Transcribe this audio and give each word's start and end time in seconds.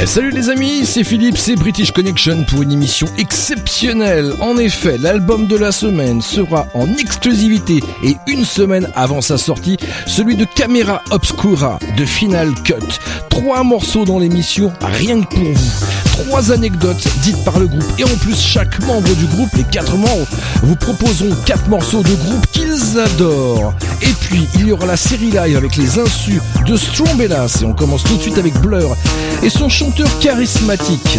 Eh, 0.00 0.06
Salut 0.06 0.30
les 0.30 0.48
amis, 0.50 0.84
c'est 0.84 1.04
Philippe, 1.04 1.38
c'est 1.38 1.54
British 1.54 1.92
Connection 1.92 2.44
pour 2.44 2.62
une 2.62 2.72
émission 2.72 3.06
exceptionnelle. 3.18 4.32
En 4.40 4.56
effet, 4.56 4.98
l'album 4.98 5.46
de 5.46 5.56
la 5.56 5.70
semaine 5.70 6.20
sera 6.20 6.66
en 6.74 6.88
exclusivité 6.96 7.80
et 8.02 8.16
une 8.26 8.44
semaine 8.44 8.90
avant 8.96 9.20
sa 9.20 9.38
sortie, 9.38 9.76
celui 10.06 10.34
de 10.34 10.44
Camera 10.44 11.02
Obscura 11.10 11.78
de 11.96 12.04
Final 12.04 12.52
Cut. 12.64 12.98
Trois 13.28 13.62
morceaux 13.62 14.04
dans 14.04 14.18
l'émission, 14.18 14.72
rien 14.80 15.22
que 15.22 15.28
pour 15.28 15.52
vous. 15.52 15.99
Trois 16.28 16.52
anecdotes 16.52 17.06
dites 17.22 17.42
par 17.44 17.58
le 17.58 17.66
groupe 17.66 17.84
et 17.98 18.04
en 18.04 18.16
plus 18.20 18.38
chaque 18.40 18.78
membre 18.84 19.14
du 19.14 19.26
groupe, 19.26 19.52
les 19.56 19.64
quatre 19.64 19.96
membres, 19.96 20.26
vous 20.62 20.76
proposeront 20.76 21.34
quatre 21.46 21.68
morceaux 21.68 22.02
de 22.02 22.14
groupe 22.14 22.46
qu'ils 22.52 22.98
adorent. 22.98 23.74
Et 24.02 24.12
puis 24.20 24.46
il 24.54 24.68
y 24.68 24.72
aura 24.72 24.86
la 24.86 24.96
série 24.96 25.30
live 25.30 25.56
avec 25.56 25.76
les 25.76 25.98
insus 25.98 26.40
de 26.66 26.76
Strombelas 26.76 27.58
et 27.62 27.64
on 27.64 27.72
commence 27.72 28.04
tout 28.04 28.16
de 28.16 28.22
suite 28.22 28.38
avec 28.38 28.54
Blur 28.60 28.96
et 29.42 29.50
son 29.50 29.68
chanteur 29.68 30.08
charismatique. 30.20 31.18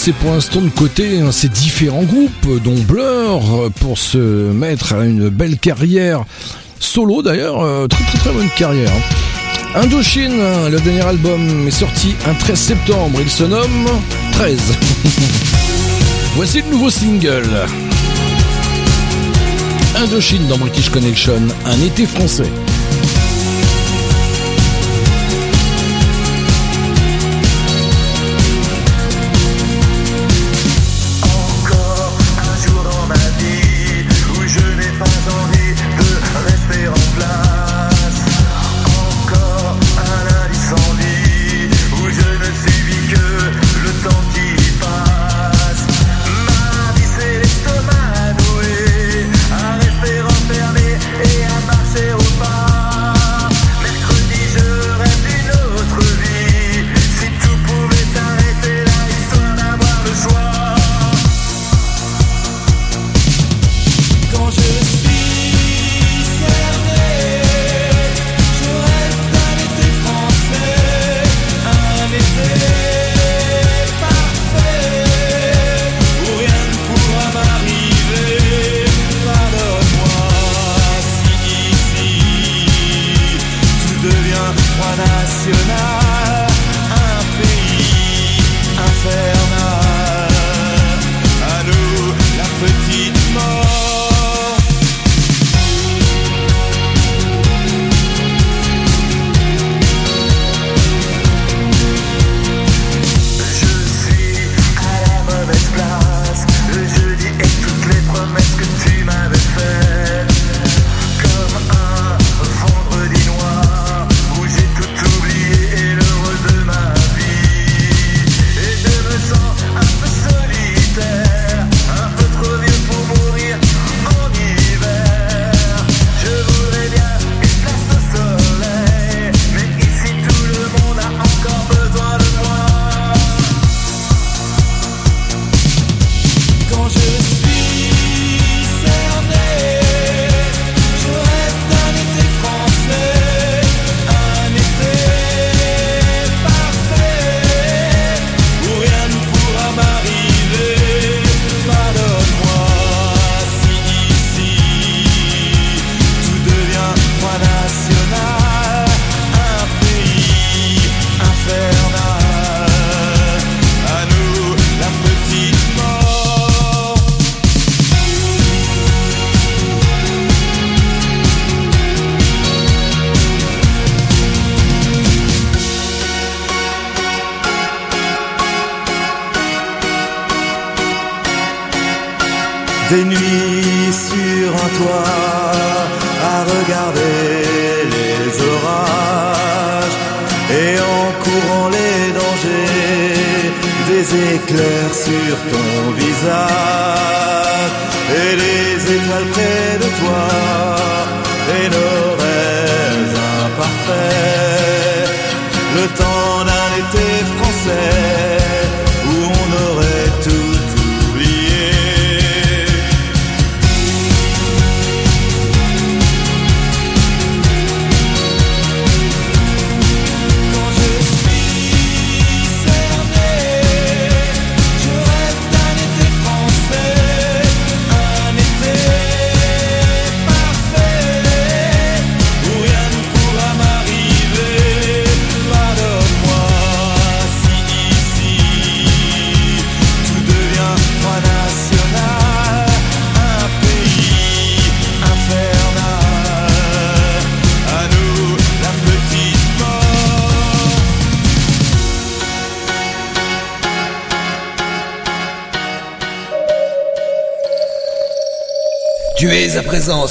laissé 0.00 0.12
pour 0.12 0.32
l'instant 0.32 0.62
de 0.62 0.70
côté 0.70 1.20
hein, 1.20 1.30
ces 1.30 1.50
différents 1.50 2.04
groupes, 2.04 2.62
dont 2.64 2.78
Blur, 2.88 3.70
pour 3.80 3.98
se 3.98 4.16
mettre 4.50 4.94
à 4.94 5.04
une 5.04 5.28
belle 5.28 5.58
carrière 5.58 6.24
solo 6.78 7.20
d'ailleurs, 7.20 7.60
euh, 7.60 7.86
très 7.86 8.02
très 8.04 8.18
très 8.18 8.32
bonne 8.32 8.48
carrière. 8.56 8.90
Hein. 9.74 9.82
Indochine, 9.82 10.40
hein, 10.40 10.70
le 10.70 10.80
dernier 10.80 11.02
album 11.02 11.68
est 11.68 11.70
sorti 11.70 12.14
un 12.26 12.32
13 12.32 12.58
septembre, 12.58 13.18
il 13.20 13.30
se 13.30 13.44
nomme 13.44 13.88
13. 14.32 14.58
Voici 16.36 16.62
le 16.62 16.70
nouveau 16.70 16.88
single. 16.88 17.66
Indochine 19.96 20.46
dans 20.48 20.56
British 20.56 20.88
Connection, 20.88 21.42
un 21.66 21.84
été 21.84 22.06
français. 22.06 22.50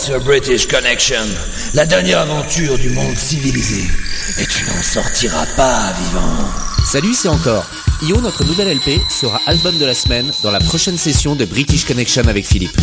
The 0.06 0.24
British 0.24 0.66
Connection, 0.66 1.26
la 1.74 1.86
dernière 1.86 2.20
aventure 2.20 2.78
du 2.78 2.90
monde 2.90 3.18
civilisé. 3.18 3.84
Et 4.40 4.46
tu 4.46 4.64
n'en 4.64 4.82
sortiras 4.82 5.46
pas 5.58 5.94
vivant. 6.00 6.48
Salut, 6.86 7.14
c'est 7.14 7.28
encore. 7.28 7.66
Io, 8.04 8.22
notre 8.22 8.46
nouvelle 8.46 8.78
LP, 8.78 9.02
sera 9.10 9.42
album 9.46 9.78
de 9.78 9.86
la 9.86 9.94
semaine 9.94 10.32
dans 10.42 10.52
la 10.52 10.60
prochaine 10.60 10.98
session 10.98 11.36
de 11.36 11.44
British 11.44 11.86
Connection 11.86 12.24
avec 12.28 12.46
Philippe. 12.46 12.78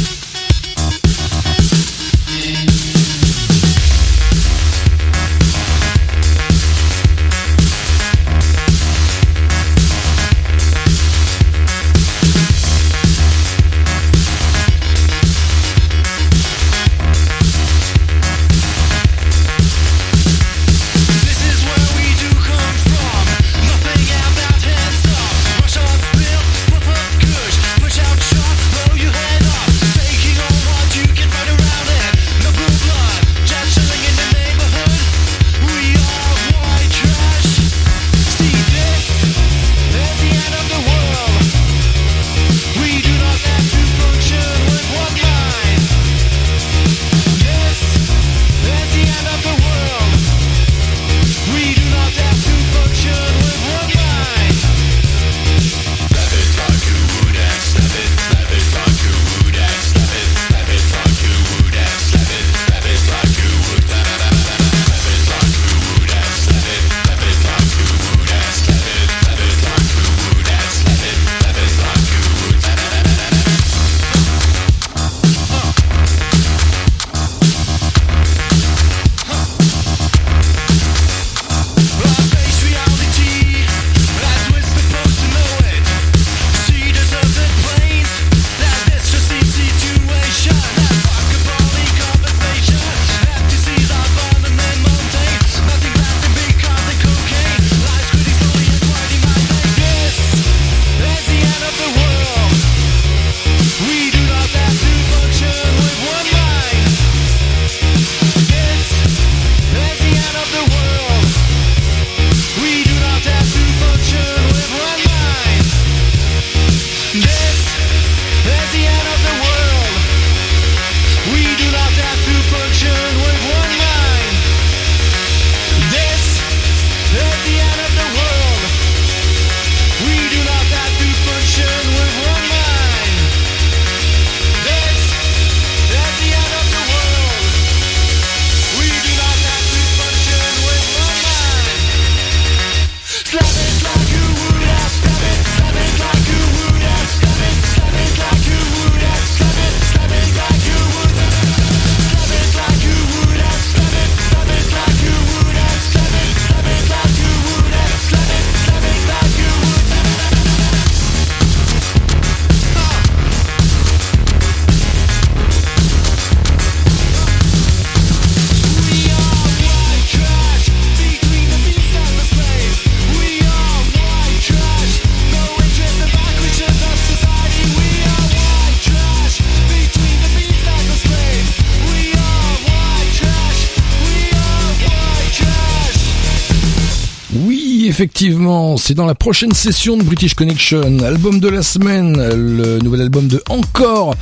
C'est 188.78 188.94
dans 188.94 189.06
la 189.06 189.14
prochaine 189.14 189.52
session 189.52 189.96
de 189.96 190.02
British 190.02 190.34
Connection, 190.34 190.98
album 191.04 191.40
de 191.40 191.48
la 191.48 191.62
semaine, 191.62 192.16
le 192.16 192.78
nouvel 192.78 193.02
album 193.02 193.28
de 193.28 193.42
Encore. 193.48 194.14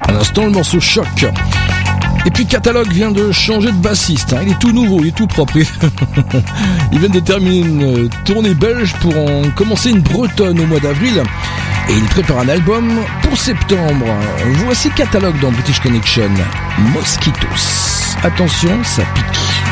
À 0.00 0.12
l'instant, 0.12 0.44
le 0.44 0.50
morceau 0.50 0.80
Choc. 0.80 1.06
Et 2.26 2.30
puis 2.30 2.46
Catalogue 2.46 2.90
vient 2.92 3.10
de 3.10 3.32
changer 3.32 3.72
de 3.72 3.76
bassiste. 3.76 4.32
hein. 4.32 4.40
Il 4.46 4.52
est 4.52 4.58
tout 4.58 4.72
nouveau, 4.72 5.00
il 5.00 5.08
est 5.08 5.14
tout 5.16 5.26
propre. 5.26 5.54
Il 6.92 6.98
vient 6.98 7.08
de 7.08 7.20
terminer 7.20 7.60
une 7.60 8.08
tournée 8.24 8.54
belge 8.54 8.94
pour 9.00 9.16
en 9.16 9.42
commencer 9.56 9.90
une 9.90 10.00
bretonne 10.00 10.60
au 10.60 10.66
mois 10.66 10.80
d'avril. 10.80 11.22
Et 11.88 11.94
il 11.94 12.04
prépare 12.04 12.38
un 12.40 12.48
album 12.48 12.90
pour 13.22 13.36
septembre. 13.36 14.06
Voici 14.64 14.90
Catalogue 14.90 15.38
dans 15.40 15.50
British 15.50 15.80
Connection. 15.80 16.30
Mosquitos. 16.94 18.16
Attention, 18.22 18.78
ça 18.84 19.02
pique. 19.14 19.71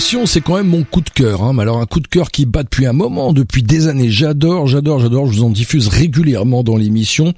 C'est 0.00 0.42
quand 0.42 0.56
même 0.56 0.68
mon 0.68 0.84
coup 0.84 1.00
de 1.00 1.10
cœur. 1.10 1.42
Hein. 1.42 1.52
Mais 1.54 1.62
alors 1.62 1.80
un 1.80 1.86
coup 1.86 1.98
de 1.98 2.06
cœur 2.06 2.30
qui 2.30 2.46
bat 2.46 2.62
depuis 2.62 2.86
un 2.86 2.92
moment, 2.92 3.32
depuis 3.32 3.64
des 3.64 3.88
années. 3.88 4.10
J'adore, 4.10 4.68
j'adore, 4.68 5.00
j'adore. 5.00 5.26
Je 5.26 5.38
vous 5.38 5.44
en 5.44 5.50
diffuse 5.50 5.88
régulièrement 5.88 6.62
dans 6.62 6.76
l'émission. 6.76 7.34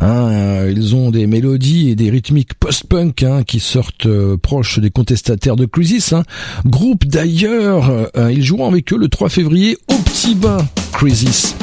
Hein, 0.00 0.28
euh, 0.30 0.72
ils 0.74 0.96
ont 0.96 1.10
des 1.12 1.28
mélodies 1.28 1.90
et 1.90 1.94
des 1.94 2.10
rythmiques 2.10 2.54
post-punk 2.54 3.22
hein, 3.22 3.44
qui 3.44 3.60
sortent 3.60 4.06
euh, 4.06 4.36
proches 4.36 4.80
des 4.80 4.90
contestataires 4.90 5.54
de 5.54 5.64
Crisis. 5.64 6.12
Hein. 6.12 6.24
Groupe 6.66 7.04
d'ailleurs, 7.06 7.88
euh, 8.16 8.32
ils 8.32 8.42
joueront 8.42 8.68
avec 8.68 8.92
eux 8.92 8.98
le 8.98 9.08
3 9.08 9.28
février 9.28 9.78
au 9.88 9.94
Petit 9.94 10.34
Bain. 10.34 10.58
Crisis. 10.92 11.54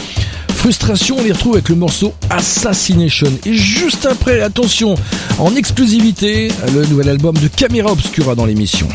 Frustration, 0.55 1.17
on 1.19 1.23
les 1.23 1.33
retrouve 1.33 1.55
avec 1.55 1.67
le 1.67 1.75
morceau 1.75 2.13
Assassination. 2.29 3.27
Et 3.45 3.53
juste 3.53 4.05
après, 4.05 4.39
attention, 4.39 4.95
en 5.37 5.53
exclusivité, 5.55 6.47
le 6.73 6.85
nouvel 6.85 7.09
album 7.09 7.35
de 7.35 7.49
Camera 7.49 7.91
Obscura 7.91 8.35
dans 8.35 8.45
l'émission. 8.45 8.87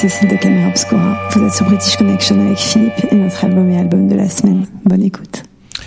Cécile 0.00 0.28
de 0.28 0.36
Caméra 0.36 0.70
Obscura. 0.70 1.28
Vous 1.30 1.44
êtes 1.44 1.52
sur 1.52 1.66
British 1.66 1.96
Connection 1.96 2.40
avec 2.40 2.56
Philippe 2.56 3.06
et 3.12 3.14
notre 3.14 3.44
album 3.44 3.70
et 3.70 3.76
album 3.76 4.08
de 4.08 4.14
la 4.14 4.30
semaine. 4.30 4.64
Bonne 4.86 5.02
écoute. 5.02 5.42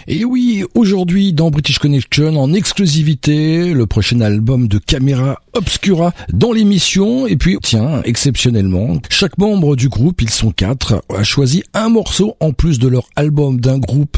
Et 0.07 0.23
oui, 0.23 0.63
aujourd'hui 0.75 1.33
dans 1.33 1.49
British 1.49 1.79
Connection, 1.79 2.37
en 2.37 2.53
exclusivité, 2.53 3.73
le 3.73 3.87
prochain 3.87 4.21
album 4.21 4.67
de 4.67 4.77
Camera 4.77 5.39
Obscura 5.53 6.13
dans 6.31 6.51
l'émission. 6.51 7.25
Et 7.25 7.37
puis, 7.37 7.57
tiens, 7.59 8.03
exceptionnellement, 8.03 8.97
chaque 9.09 9.39
membre 9.39 9.75
du 9.75 9.89
groupe, 9.89 10.21
ils 10.21 10.29
sont 10.29 10.51
quatre, 10.51 11.03
a 11.09 11.23
choisi 11.23 11.63
un 11.83 11.89
morceau 11.89 12.35
en 12.39 12.53
plus 12.53 12.79
de 12.79 12.87
leur 12.87 13.07
album 13.17 13.59
d'un 13.59 13.77
groupe 13.77 14.17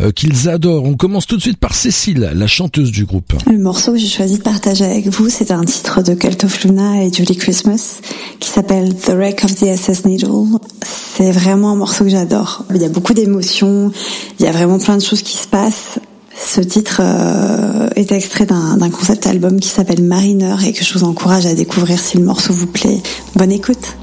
euh, 0.00 0.12
qu'ils 0.12 0.48
adorent. 0.48 0.84
On 0.84 0.94
commence 0.94 1.26
tout 1.26 1.36
de 1.36 1.40
suite 1.40 1.58
par 1.58 1.74
Cécile, 1.74 2.30
la 2.34 2.46
chanteuse 2.46 2.90
du 2.90 3.06
groupe. 3.06 3.32
Le 3.50 3.58
morceau 3.58 3.92
que 3.92 3.98
j'ai 3.98 4.08
choisi 4.08 4.38
de 4.38 4.42
partager 4.42 4.84
avec 4.84 5.08
vous, 5.08 5.30
c'est 5.30 5.50
un 5.50 5.64
titre 5.64 6.02
de 6.02 6.14
Cult 6.14 6.44
of 6.44 6.64
Luna 6.64 7.02
et 7.02 7.12
Julie 7.12 7.36
Christmas 7.36 8.00
qui 8.38 8.50
s'appelle 8.50 8.94
The 8.94 9.10
Wreck 9.10 9.44
of 9.44 9.54
the 9.54 9.74
SS 9.74 10.04
Needle. 10.04 10.58
C'est 10.84 11.32
vraiment 11.32 11.70
un 11.70 11.76
morceau 11.76 12.04
que 12.04 12.10
j'adore. 12.10 12.64
Il 12.74 12.82
y 12.82 12.84
a 12.84 12.90
beaucoup 12.90 13.14
d'émotions, 13.14 13.92
il 14.38 14.44
y 14.44 14.48
a 14.48 14.52
vraiment 14.52 14.78
plein 14.78 14.98
de 14.98 15.02
choses 15.02 15.22
qui 15.22 15.38
se 15.38 15.46
passe. 15.46 15.98
Ce 16.38 16.60
titre 16.60 17.00
euh, 17.00 17.88
est 17.96 18.12
extrait 18.12 18.44
d'un 18.44 18.90
concept 18.90 19.26
album 19.26 19.58
qui 19.58 19.68
s'appelle 19.68 20.02
Mariner 20.02 20.56
et 20.66 20.74
que 20.74 20.84
je 20.84 20.92
vous 20.92 21.04
encourage 21.04 21.46
à 21.46 21.54
découvrir 21.54 21.98
si 21.98 22.18
le 22.18 22.24
morceau 22.24 22.52
vous 22.52 22.66
plaît. 22.66 23.00
Bonne 23.34 23.52
écoute. 23.52 23.96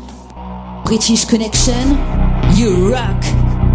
British 0.86 1.26
Connection, 1.26 1.74
you 2.56 2.92
rock. 2.92 3.73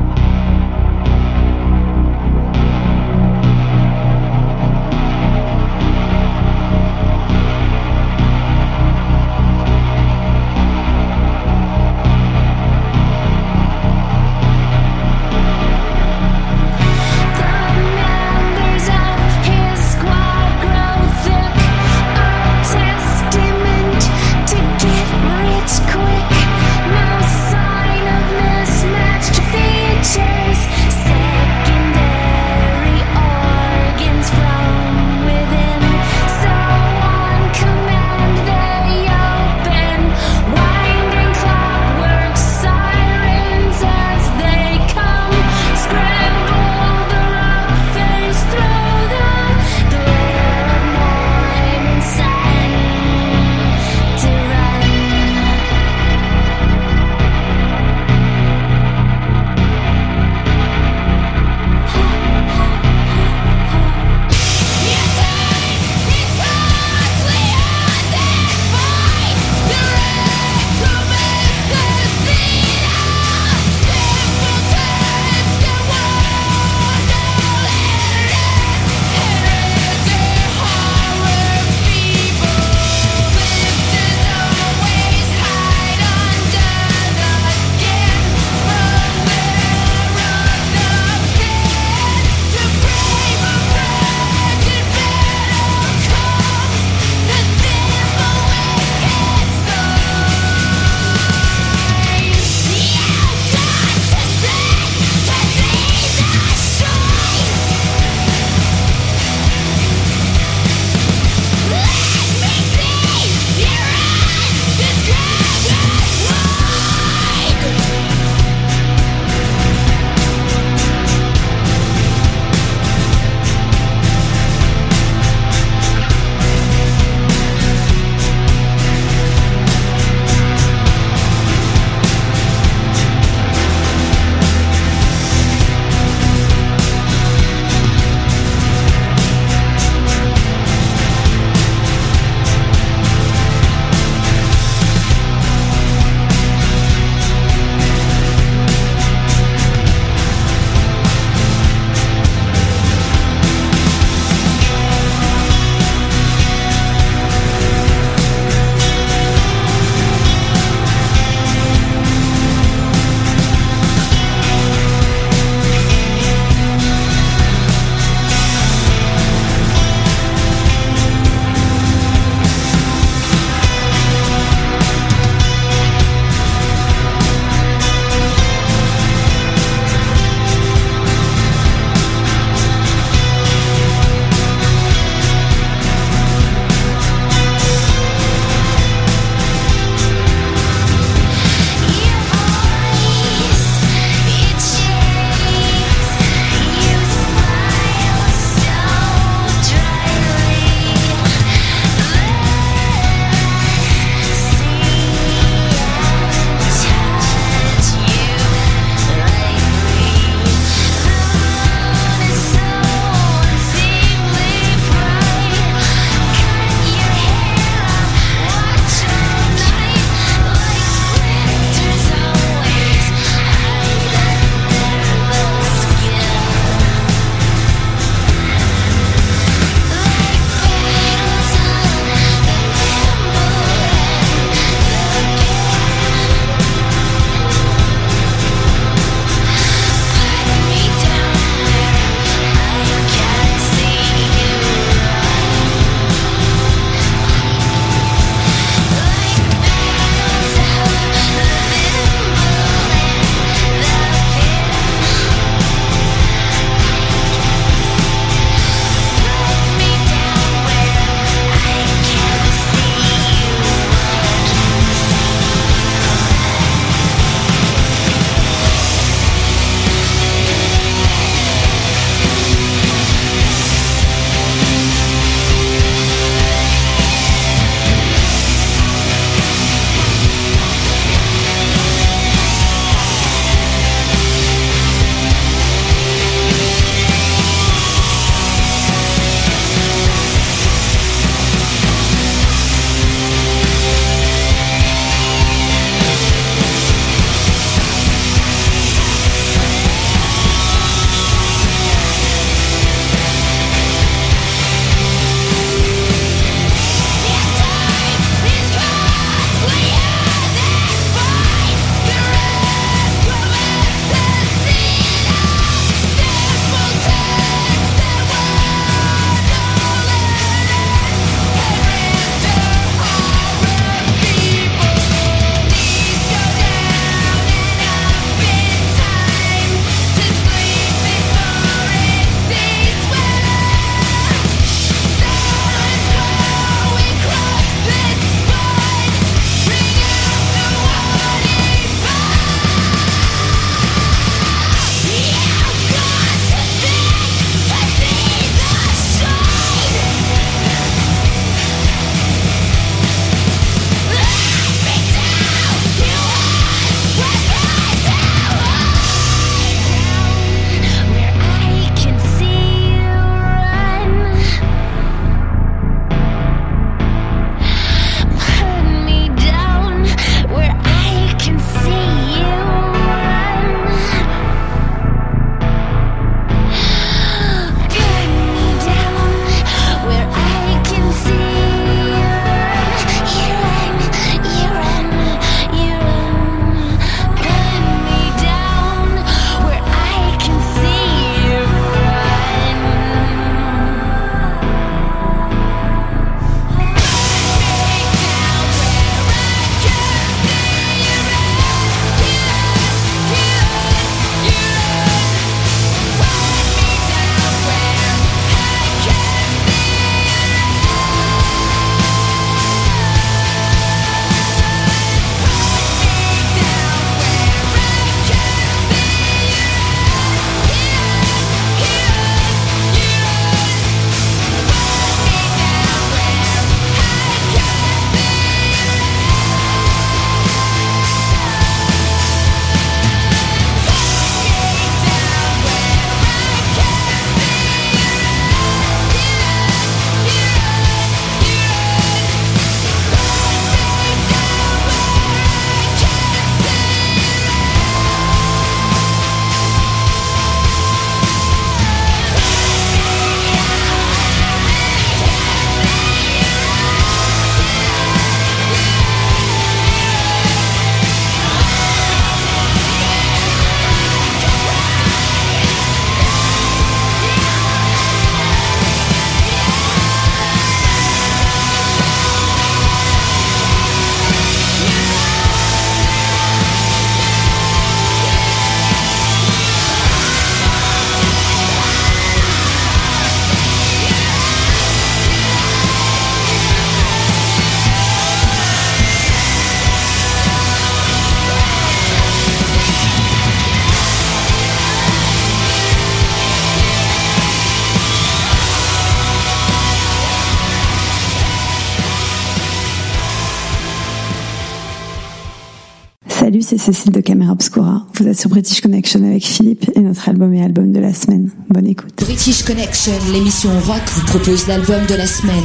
C'est 506.69 506.77
Cécile 506.77 507.13
de 507.13 507.23
Camera 507.23 507.53
Obscura. 507.53 508.07
Vous 508.13 508.29
êtes 508.29 508.39
sur 508.39 508.51
British 508.51 508.83
Connection 508.83 509.25
avec 509.25 509.43
Philippe 509.43 509.91
et 509.95 510.01
notre 510.01 510.29
album 510.29 510.53
est 510.53 510.63
album 510.63 510.93
de 510.93 511.01
la 511.01 511.15
semaine. 511.15 511.51
Bonne 511.71 511.87
écoute. 511.87 512.13
British 512.19 512.63
Connection, 512.63 513.15
l'émission 513.33 513.71
rock, 513.87 514.03
vous 514.15 514.27
propose 514.27 514.67
l'album 514.67 515.07
de 515.07 515.15
la 515.15 515.27
semaine. 515.27 515.65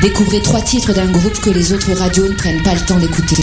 Découvrez 0.00 0.40
trois 0.40 0.62
titres 0.62 0.94
d'un 0.94 1.10
groupe 1.10 1.38
que 1.42 1.50
les 1.50 1.74
autres 1.74 1.92
radios 1.92 2.26
ne 2.26 2.34
prennent 2.34 2.62
pas 2.62 2.72
le 2.72 2.80
temps 2.80 2.98
d'écouter. 2.98 3.36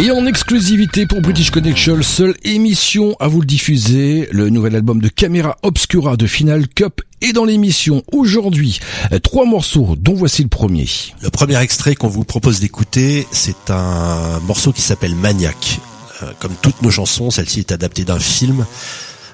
Et 0.00 0.10
en 0.10 0.26
exclusivité 0.26 1.06
pour 1.06 1.20
British 1.20 1.52
Connection, 1.52 2.02
seule 2.02 2.34
émission 2.42 3.14
à 3.20 3.28
vous 3.28 3.40
le 3.40 3.46
diffuser, 3.46 4.28
le 4.32 4.48
nouvel 4.50 4.74
album 4.74 5.00
de 5.00 5.08
Camera 5.08 5.56
Obscura 5.62 6.16
de 6.16 6.26
Final 6.26 6.66
Cup 6.66 7.00
est 7.20 7.32
dans 7.32 7.44
l'émission 7.44 8.02
aujourd'hui. 8.12 8.80
Euh, 9.12 9.18
Trois 9.18 9.44
morceaux, 9.44 9.96
dont 9.98 10.14
voici 10.14 10.42
le 10.42 10.48
premier. 10.48 10.88
Le 11.20 11.30
premier 11.30 11.56
extrait 11.60 11.94
qu'on 11.94 12.08
vous 12.08 12.24
propose 12.24 12.60
d'écouter, 12.60 13.26
c'est 13.30 13.70
un 13.70 14.40
morceau 14.40 14.72
qui 14.72 14.82
s'appelle 14.82 15.14
Maniac. 15.14 15.80
Euh, 16.22 16.32
Comme 16.38 16.54
toutes 16.62 16.82
nos 16.82 16.90
chansons, 16.90 17.30
celle-ci 17.30 17.60
est 17.60 17.72
adaptée 17.72 18.04
d'un 18.04 18.18
film, 18.18 18.64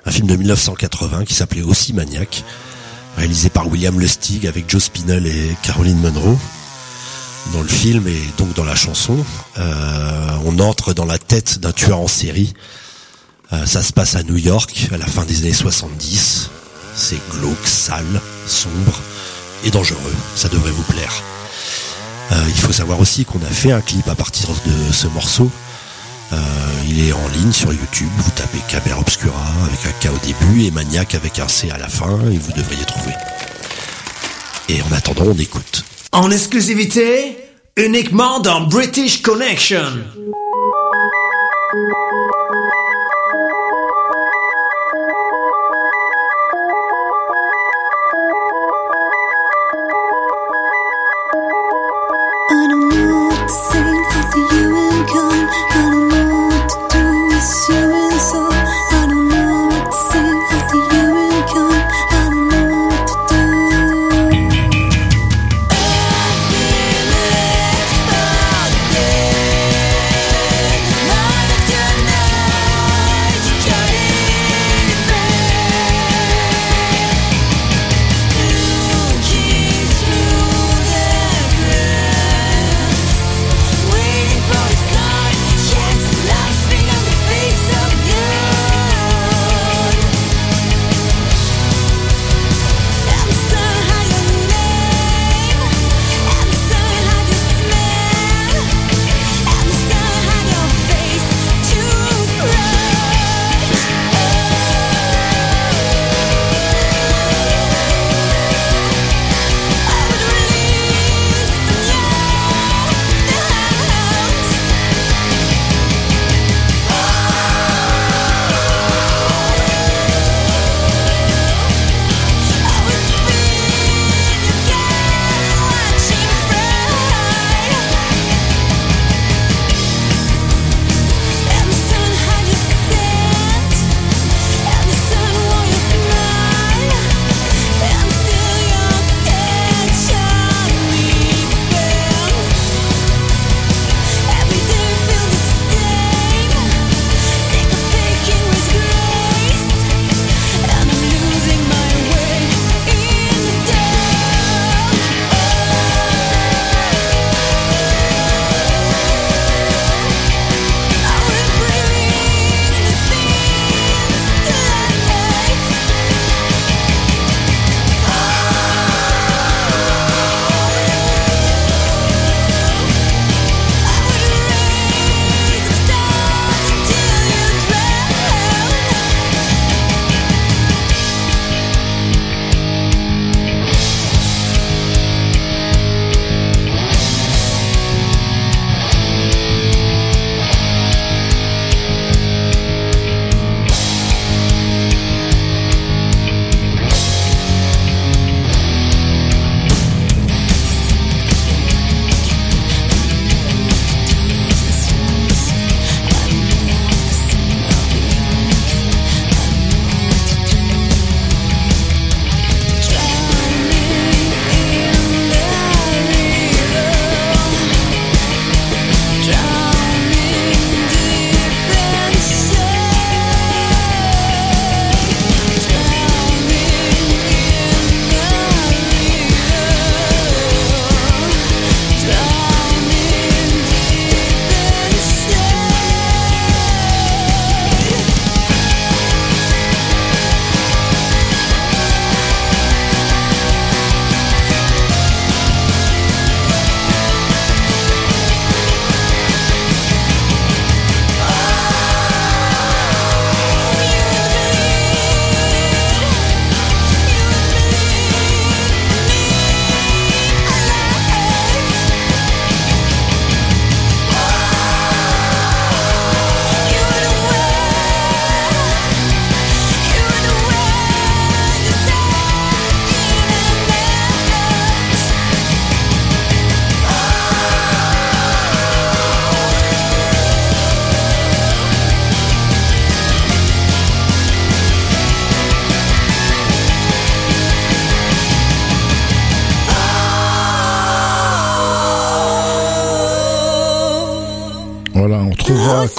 un 0.06 0.10
film 0.10 0.26
de 0.26 0.36
1980 0.36 1.24
qui 1.24 1.34
s'appelait 1.34 1.62
aussi 1.62 1.92
Maniac, 1.92 2.44
réalisé 3.16 3.48
par 3.50 3.68
William 3.68 3.98
Lustig 3.98 4.46
avec 4.46 4.68
Joe 4.68 4.82
Spinell 4.82 5.26
et 5.26 5.56
Caroline 5.62 6.00
Munro. 6.00 6.38
Dans 7.52 7.60
le 7.60 7.68
film 7.68 8.08
et 8.08 8.22
donc 8.38 8.54
dans 8.54 8.64
la 8.64 8.74
chanson, 8.74 9.18
euh, 9.58 10.28
on 10.46 10.58
entre 10.60 10.94
dans 10.94 11.04
la 11.04 11.18
tête 11.18 11.58
d'un 11.58 11.72
tueur 11.72 12.00
en 12.00 12.08
série. 12.08 12.54
Ça 13.66 13.84
se 13.84 13.92
passe 13.92 14.16
à 14.16 14.24
New 14.24 14.36
York 14.36 14.88
à 14.92 14.96
la 14.96 15.06
fin 15.06 15.24
des 15.24 15.42
années 15.42 15.52
70. 15.52 16.50
C'est 16.96 17.20
glauque, 17.30 17.66
sale, 17.66 18.20
sombre 18.46 19.00
et 19.64 19.70
dangereux. 19.70 20.14
Ça 20.36 20.48
devrait 20.48 20.70
vous 20.70 20.82
plaire. 20.84 21.22
Euh, 22.32 22.36
il 22.48 22.58
faut 22.58 22.72
savoir 22.72 23.00
aussi 23.00 23.24
qu'on 23.24 23.40
a 23.42 23.50
fait 23.50 23.72
un 23.72 23.80
clip 23.80 24.08
à 24.08 24.14
partir 24.14 24.48
de 24.48 24.92
ce 24.92 25.06
morceau. 25.08 25.50
Euh, 26.32 26.36
il 26.88 27.06
est 27.06 27.12
en 27.12 27.28
ligne 27.28 27.52
sur 27.52 27.72
YouTube. 27.72 28.08
Vous 28.18 28.30
tapez 28.30 28.58
Camera 28.68 29.00
Obscura 29.00 29.44
avec 29.66 29.86
un 29.86 29.92
K 30.00 30.12
au 30.12 30.26
début 30.26 30.64
et 30.64 30.70
Maniac 30.70 31.14
avec 31.14 31.38
un 31.38 31.48
C 31.48 31.70
à 31.70 31.78
la 31.78 31.88
fin 31.88 32.18
et 32.30 32.38
vous 32.38 32.52
devriez 32.52 32.84
trouver. 32.84 33.12
Et 34.68 34.80
en 34.82 34.92
attendant, 34.92 35.26
on 35.26 35.38
écoute. 35.38 35.84
En 36.12 36.30
exclusivité, 36.30 37.36
uniquement 37.76 38.40
dans 38.40 38.62
British 38.62 39.20
Connection. 39.20 39.82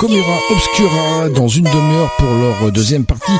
Comera 0.05 0.39
Obscura 0.51 1.29
dans 1.29 1.47
une 1.47 1.63
demi-heure 1.63 2.11
pour 2.19 2.27
leur 2.27 2.71
deuxième 2.71 3.05
partie 3.05 3.31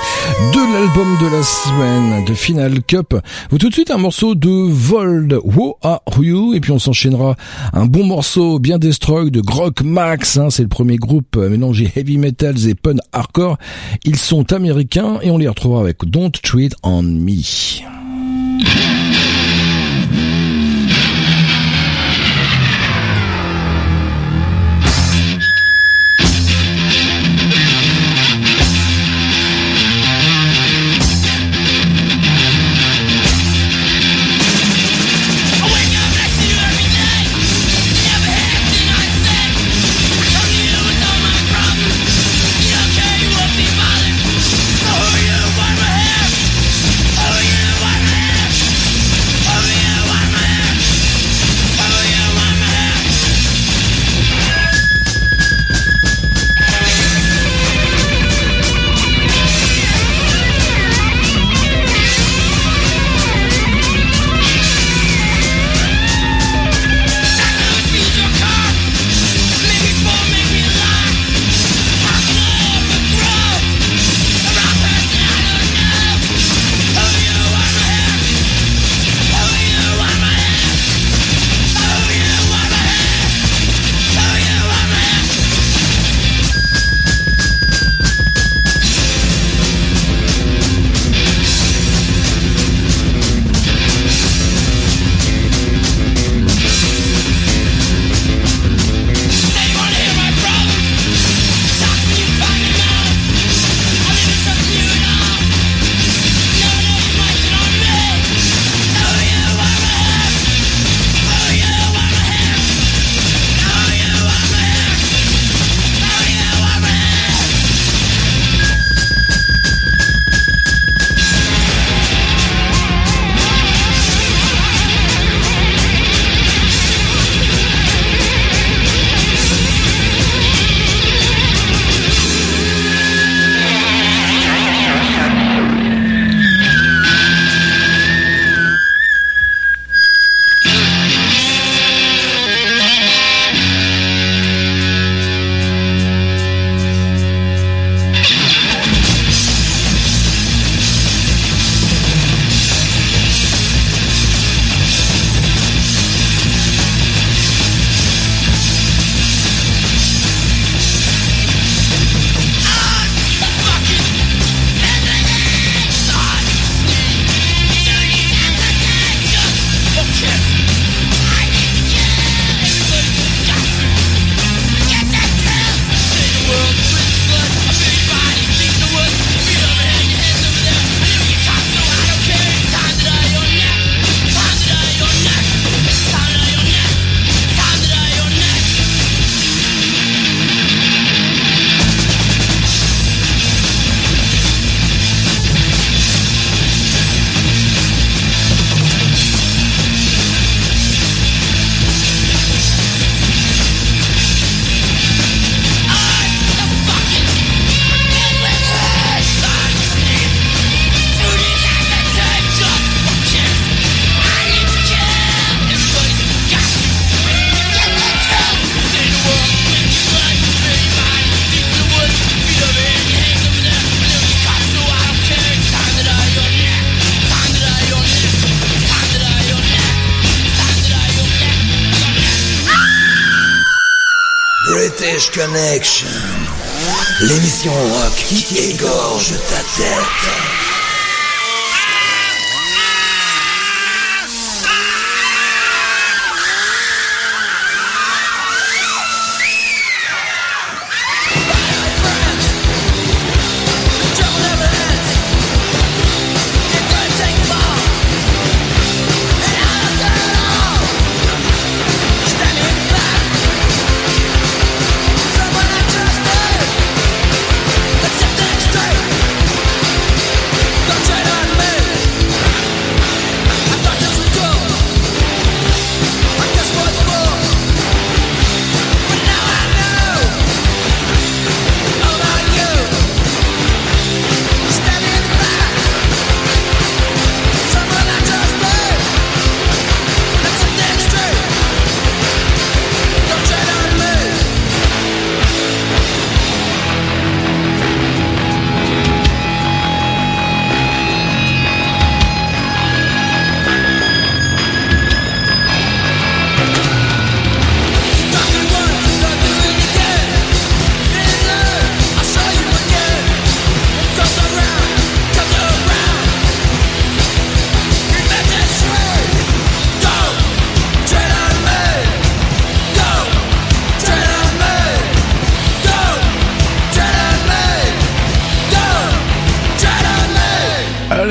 de 0.52 0.74
l'album 0.74 1.16
de 1.22 1.28
la 1.28 1.44
semaine 1.44 2.26
de 2.26 2.34
Final 2.34 2.82
Cup. 2.82 3.14
Vous 3.52 3.60
tout 3.60 3.70
de 3.70 3.74
suite 3.74 3.92
un 3.92 3.98
morceau 3.98 4.34
de 4.34 4.50
Vold, 4.50 5.38
You, 6.20 6.56
et 6.56 6.60
puis 6.60 6.72
on 6.72 6.80
s'enchaînera 6.80 7.36
un 7.72 7.86
bon 7.86 8.04
morceau 8.04 8.58
bien 8.58 8.80
destroy 8.80 9.30
de 9.30 9.42
Grok 9.42 9.82
Max, 9.82 10.38
hein, 10.38 10.50
c'est 10.50 10.64
le 10.64 10.68
premier 10.68 10.96
groupe 10.96 11.36
mélangé 11.36 11.92
heavy 11.96 12.18
metals 12.18 12.68
et 12.68 12.74
punk 12.74 12.98
hardcore. 13.12 13.60
Ils 14.04 14.18
sont 14.18 14.52
américains 14.52 15.20
et 15.22 15.30
on 15.30 15.38
les 15.38 15.48
retrouvera 15.48 15.82
avec 15.82 16.04
Don't 16.04 16.32
Treat 16.32 16.76
on 16.82 17.04
Me. 17.04 17.44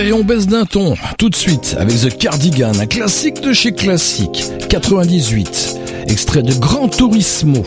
et 0.04 0.12
on 0.12 0.22
baisse 0.22 0.46
d'un 0.46 0.66
ton 0.66 0.94
tout 1.16 1.30
de 1.30 1.34
suite 1.34 1.76
avec 1.78 1.98
The 1.98 2.18
Cardigan, 2.18 2.72
un 2.78 2.86
classique 2.86 3.40
de 3.40 3.54
chez 3.54 3.72
classique, 3.72 4.44
98, 4.68 5.78
extrait 6.08 6.42
de 6.42 6.52
Gran 6.52 6.88
Turismo. 6.88 7.64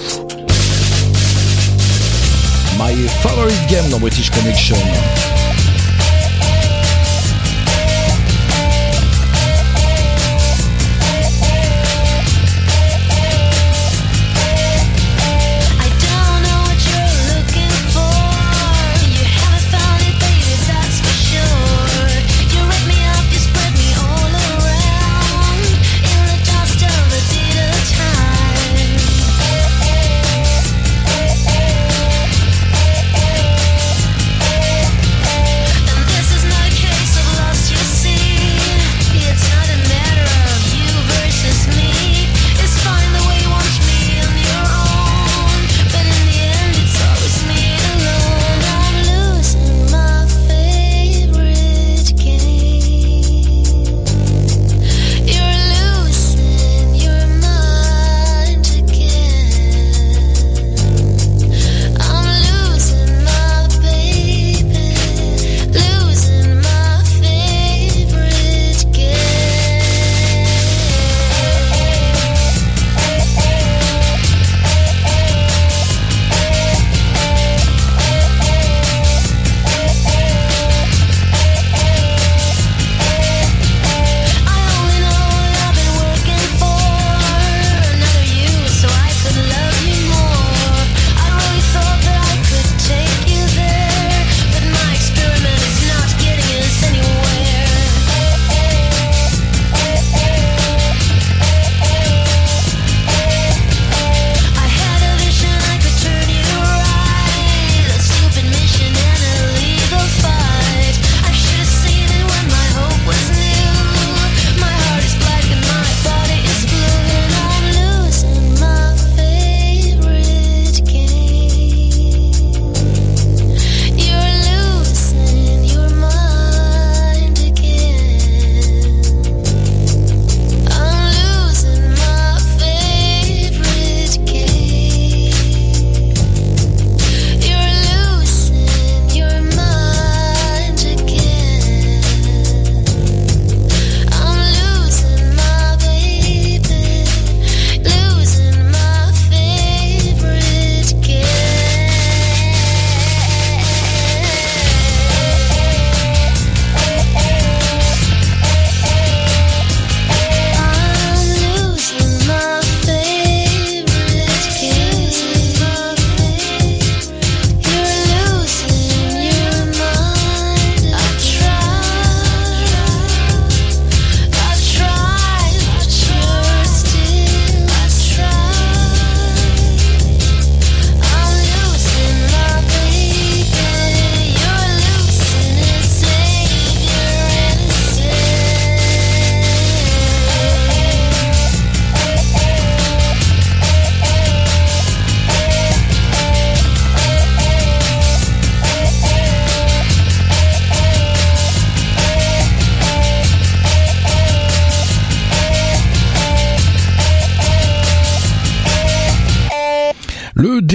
My 2.77 2.93
favorite 3.23 3.57
game 3.69 3.89
dans 3.89 3.99
British 3.99 4.29
Connection. 4.29 4.77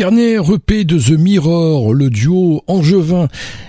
dernier 0.03 0.39
EP 0.53 0.83
de 0.83 0.99
The 0.99 1.17
Mirror, 1.17 1.95
le 1.95 2.11
duo 2.11 2.65
Angevin, 2.67 3.29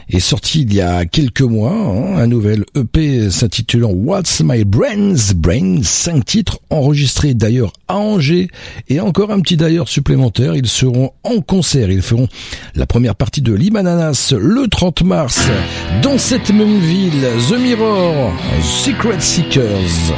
est 0.10 0.20
sorti 0.20 0.64
il 0.64 0.74
y 0.74 0.82
a 0.82 1.06
quelques 1.06 1.42
mois. 1.42 1.72
Hein, 1.72 2.18
un 2.18 2.26
nouvel 2.26 2.66
EP 2.76 3.30
s'intitulant 3.30 3.92
What's 3.92 4.42
My 4.44 4.64
Brains? 4.64 5.36
Brain, 5.36 5.82
cinq 5.84 6.26
titres 6.26 6.58
enregistrés 6.72 7.36
d'ailleurs 7.36 7.72
à 7.88 7.98
Angers 7.98 8.48
et 8.90 9.00
encore 9.00 9.30
un 9.30 9.42
petit 9.42 9.58
d'ailleurs 9.58 9.88
supplémentaire. 9.88 10.56
Ils 10.56 10.66
seront 10.66 11.12
en 11.24 11.40
concert. 11.40 11.92
Ils 11.92 12.02
feront 12.02 12.28
la 12.74 12.88
première 12.88 13.14
partie 13.14 13.44
de 13.44 13.54
Limananas 13.54 14.34
le 14.36 14.68
30 14.68 15.04
mars 15.04 15.40
dans 16.02 16.18
cette 16.18 16.50
même 16.50 16.80
ville. 16.80 17.28
The 17.48 17.60
Mirror, 17.60 18.34
Secret 18.64 19.20
Seekers. 19.20 20.16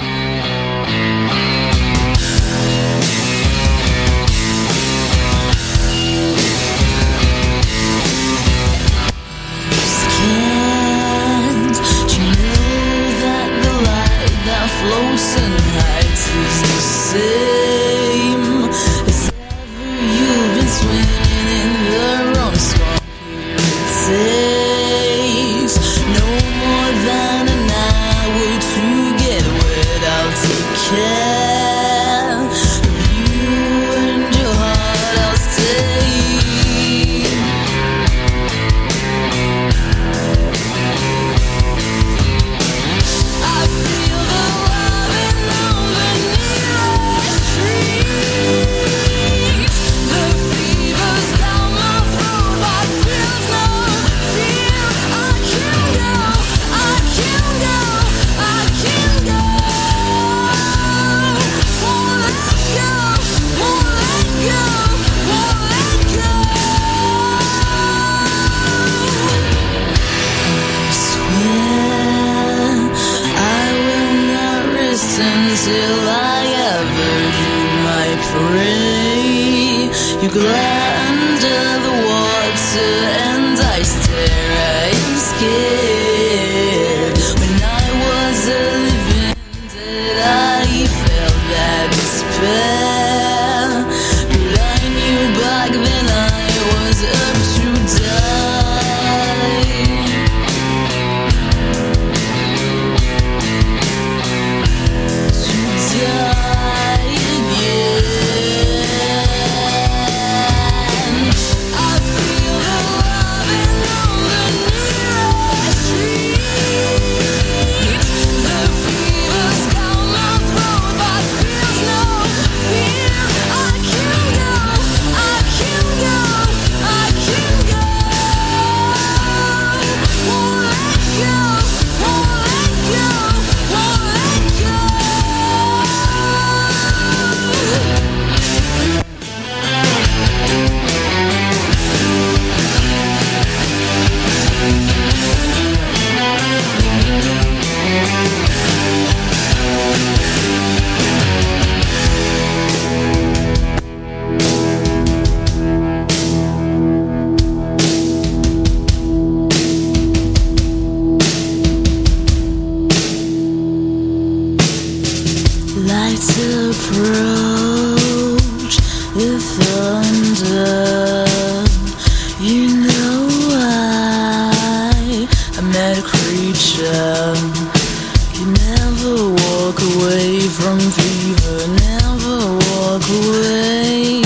away 179.94 180.40
from 180.40 180.80
fever. 180.80 181.58
Never 181.86 182.38
walk 182.66 183.04
away. 183.20 184.22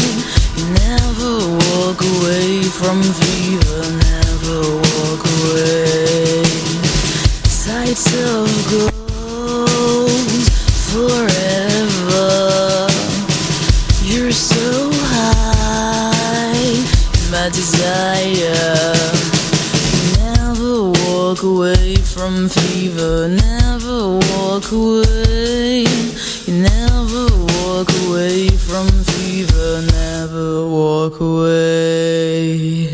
Never 0.83 1.33
walk 1.65 1.99
away 2.13 2.63
from 2.63 3.01
fever. 3.01 3.81
Never 4.07 4.59
walk 4.87 5.21
away. 5.37 6.43
Sights 7.63 8.07
of 8.13 8.47
gold 8.71 10.11
forever. 10.91 12.29
You're 14.03 14.31
so 14.31 14.91
high 15.11 16.29
my 17.31 17.49
desire. 17.49 18.93
Never 20.23 20.91
walk 21.03 21.43
away 21.43 21.95
from 21.95 22.49
fever. 22.49 23.27
Never 23.27 24.19
walk 24.19 24.71
away. 24.71 25.28
You 25.85 26.53
never 26.61 27.27
walk 27.63 27.89
away 28.07 28.49
from 28.49 28.87
fever, 28.89 29.81
never 29.81 30.67
walk 30.67 31.19
away. 31.21 32.89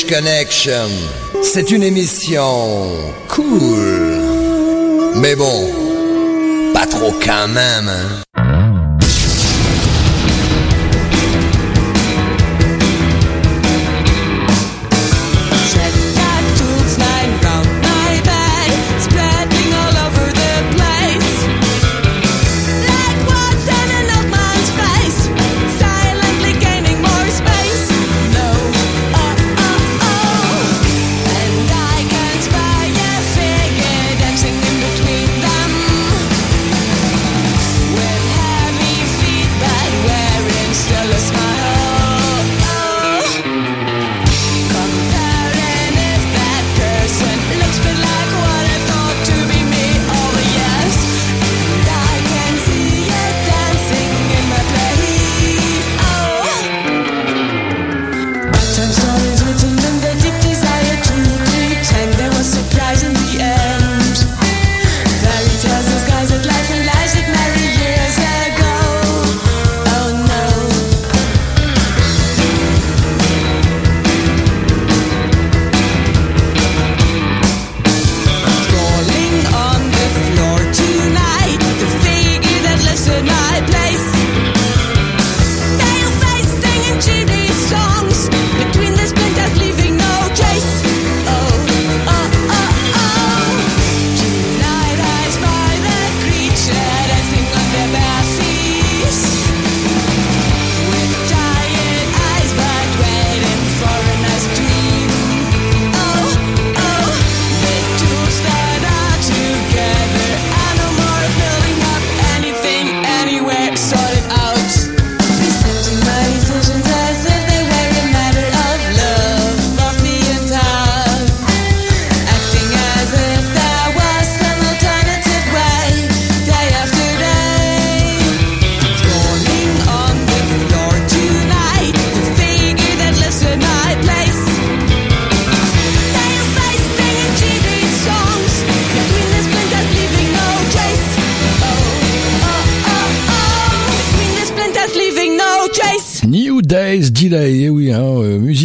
Connection. 0.00 0.88
C'est 1.42 1.70
une 1.70 1.82
émission 1.82 2.88
cool. 3.28 4.22
Mais 5.16 5.36
bon, 5.36 5.70
pas 6.72 6.86
trop 6.86 7.12
quand 7.22 7.48
même. 7.48 7.88
Hein. 7.88 8.31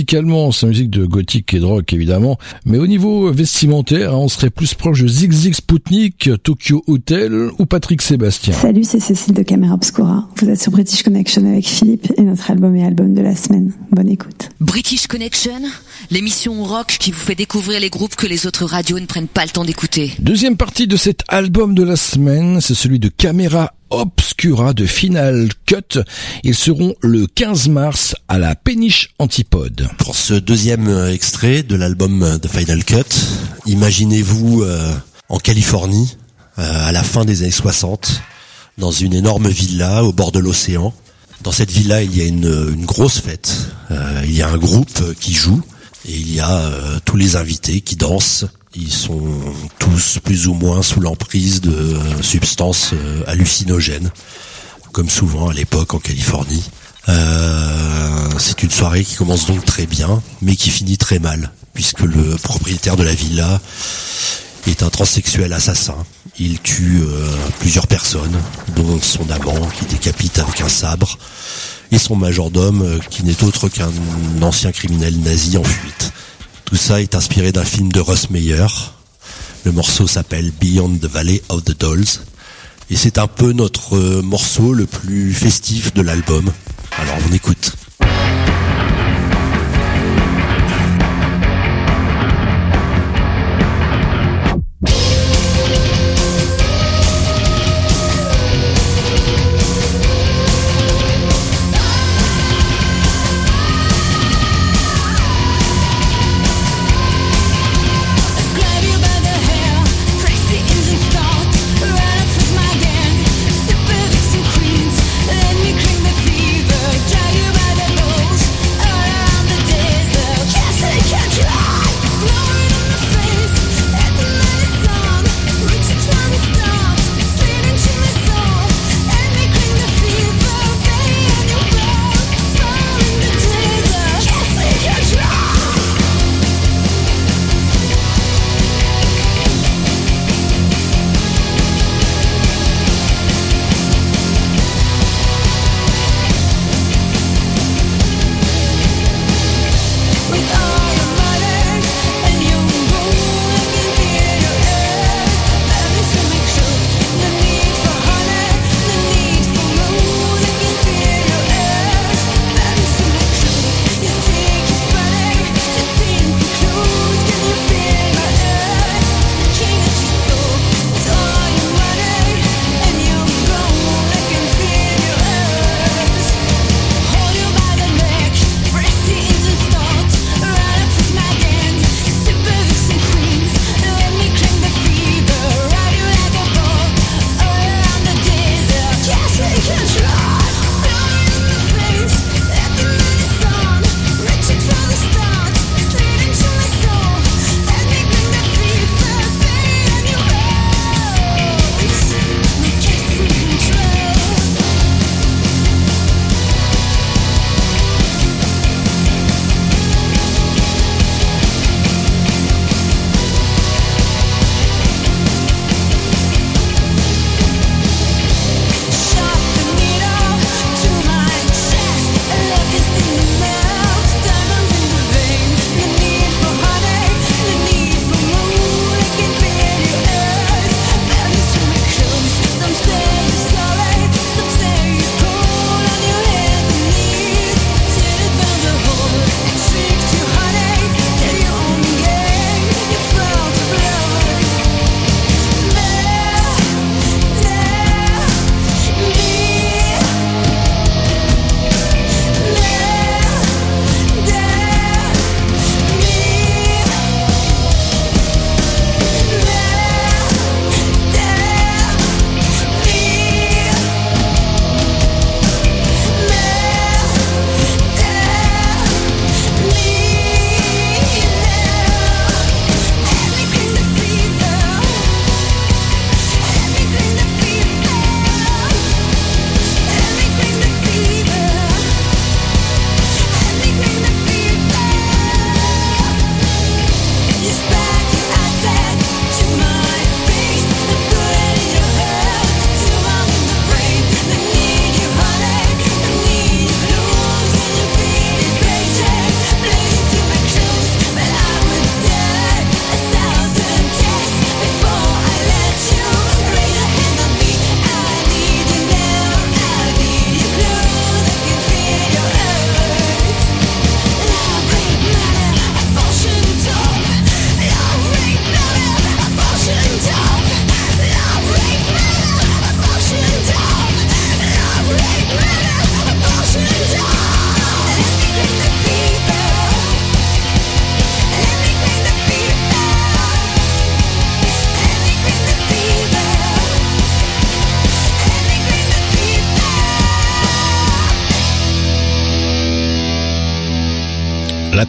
Musicalement, 0.08 0.54
c'est 0.54 0.68
musique 0.68 0.90
de 0.90 1.06
gothique 1.06 1.54
et 1.54 1.60
de 1.60 1.66
rock 1.66 1.92
évidemment, 1.92 2.38
mais 2.66 2.78
au 2.78 2.88
niveau 2.88 3.30
vestimentaire, 3.34 4.14
hein, 4.14 4.20
on 4.20 4.30
serait 4.30 4.50
plus 4.50 4.74
proche 4.74 5.02
de 5.02 5.08
Zig 5.08 5.34
Zig 5.34 5.54
Sputnik, 5.54 6.30
Tokyo 6.44 6.82
Hotel 6.88 7.50
ou 7.60 7.66
Patrick 7.66 8.02
Sébastien. 8.02 8.54
Salut, 8.54 8.86
c'est 8.86 9.02
Cécile 9.02 9.34
de 9.34 9.44
Camera 9.44 9.74
Obscura. 9.74 10.30
Vous 10.38 10.50
êtes 10.50 10.62
sur 10.62 10.72
British 10.72 11.04
Connection 11.04 11.46
avec 11.46 11.68
Philippe 11.68 12.14
et 12.16 12.22
notre 12.22 12.50
album 12.50 12.78
est 12.78 12.86
album 12.86 13.14
de 13.14 13.22
la 13.22 13.36
semaine. 13.36 13.74
Bonne 13.92 14.08
écoute. 14.08 14.50
British 14.62 15.08
Connection, 15.08 15.62
l'émission 16.10 16.64
rock 16.64 16.96
qui 17.00 17.12
vous 17.12 17.20
fait 17.20 17.36
découvrir 17.36 17.82
les 17.82 17.90
groupes 17.90 18.16
que 18.16 18.28
les 18.28 18.48
autres 18.48 18.64
radios 18.64 19.00
ne 19.02 19.08
prennent 19.08 19.28
pas 19.28 19.44
le 19.44 19.50
temps 19.50 19.66
d'écouter. 19.66 20.14
Deuxième 20.20 20.56
partie 20.56 20.88
de 20.88 20.96
cet 20.96 21.24
album 21.28 21.76
de 21.76 21.84
la 21.84 21.98
semaine, 21.98 22.62
c'est 22.62 22.76
celui 22.76 23.00
de 23.00 23.10
Camera 23.10 23.74
Obscura 23.90 24.74
de 24.74 24.86
Final 24.86 25.50
Cut. 25.66 26.00
Ils 26.44 26.56
seront 26.56 26.96
le 27.02 27.28
15 27.28 27.70
mars 27.70 28.16
à 28.28 28.38
la 28.38 28.56
Péniche 28.56 29.10
Antipode. 29.20 29.88
Pour 29.98 30.16
ce 30.16 30.34
deuxième 30.34 30.88
euh, 30.88 31.14
extrait 31.14 31.64
de 31.64 31.76
l'album 31.76 32.24
euh, 32.24 32.38
The 32.38 32.48
Final 32.48 32.84
Cut, 32.84 33.04
imaginez-vous 33.66 34.64
euh, 34.64 34.94
en 35.30 35.38
Californie, 35.38 36.18
euh, 36.60 36.88
à 36.88 36.92
la 36.92 37.04
fin 37.04 37.26
des 37.26 37.44
années 37.44 37.52
60, 37.52 38.22
dans 38.78 38.92
une 38.92 39.14
énorme 39.14 39.48
villa 39.50 40.04
au 40.04 40.14
bord 40.14 40.32
de 40.32 40.40
l'océan. 40.40 40.94
Dans 41.44 41.52
cette 41.52 41.72
villa, 41.72 42.02
il 42.02 42.16
y 42.18 42.22
a 42.22 42.26
une, 42.26 42.74
une 42.74 42.86
grosse 42.86 43.20
fête. 43.20 43.54
Euh, 43.92 44.22
il 44.26 44.36
y 44.36 44.42
a 44.42 44.50
un 44.50 44.58
groupe 44.58 45.14
qui 45.20 45.34
joue 45.34 45.62
et 46.08 46.16
il 46.16 46.34
y 46.34 46.40
a 46.40 46.58
euh, 46.58 47.00
tous 47.06 47.18
les 47.18 47.36
invités 47.36 47.82
qui 47.82 47.96
dansent. 47.96 48.46
Ils 48.80 48.92
sont 48.92 49.24
tous 49.80 50.20
plus 50.24 50.48
ou 50.48 50.54
moins 50.54 50.84
sous 50.84 51.00
l'emprise 51.00 51.62
de 51.62 51.98
substances 52.22 52.92
euh, 52.94 53.24
hallucinogènes, 53.26 54.12
comme 54.92 55.10
souvent 55.10 55.50
à 55.50 55.54
l'époque 55.54 55.96
en 55.96 56.00
Californie. 56.00 56.64
Euh, 57.10 58.30
c'est 58.38 58.62
une 58.62 58.70
soirée 58.70 59.04
qui 59.04 59.16
commence 59.16 59.48
donc 59.48 59.66
très 59.66 59.88
bien, 59.88 60.22
mais 60.44 60.56
qui 60.56 60.70
finit 60.70 61.00
très 61.00 61.18
mal, 61.18 61.52
puisque 61.74 62.02
le 62.02 62.36
propriétaire 62.36 62.96
de 62.98 63.04
la 63.04 63.16
villa 63.16 63.60
est 64.68 64.84
un 64.84 64.90
transsexuel 64.90 65.54
assassin. 65.54 65.98
Il 66.38 66.60
tue 66.60 67.02
euh, 67.02 67.36
plusieurs 67.60 67.88
personnes, 67.88 68.38
dont 68.76 69.02
son 69.02 69.28
amant 69.32 69.68
qui 69.80 69.86
décapite 69.86 70.38
avec 70.38 70.62
un 70.62 70.70
sabre, 70.70 71.18
et 71.92 71.98
son 71.98 72.16
majordome 72.16 73.00
qui 73.10 73.24
n'est 73.24 73.44
autre 73.44 73.70
qu'un 73.70 73.90
ancien 74.44 74.72
criminel 74.72 75.20
nazi 75.22 75.58
en 75.58 75.64
fuite. 75.64 76.12
Tout 76.68 76.76
ça 76.76 77.02
est 77.02 77.16
inspiré 77.16 77.54
d'un 77.54 77.64
film 77.64 77.94
de 77.94 78.02
Russ 78.02 78.30
Meyer. 78.30 78.68
Le 79.64 79.72
morceau 79.72 80.06
s'appelle 80.06 80.52
Beyond 80.52 80.98
the 80.98 81.06
Valley 81.06 81.42
of 81.48 81.64
the 81.64 81.80
Dolls. 81.80 82.20
Et 82.90 82.98
c'est 82.98 83.18
un 83.20 83.28
peu 83.28 83.54
notre 83.54 83.96
euh, 83.96 84.22
morceau 84.22 84.74
le 84.74 84.86
plus 84.86 85.34
festif 85.34 85.94
de 85.94 86.02
l'album. 86.02 86.52
Alors 86.98 87.16
on 87.30 87.34
écoute. 87.34 87.72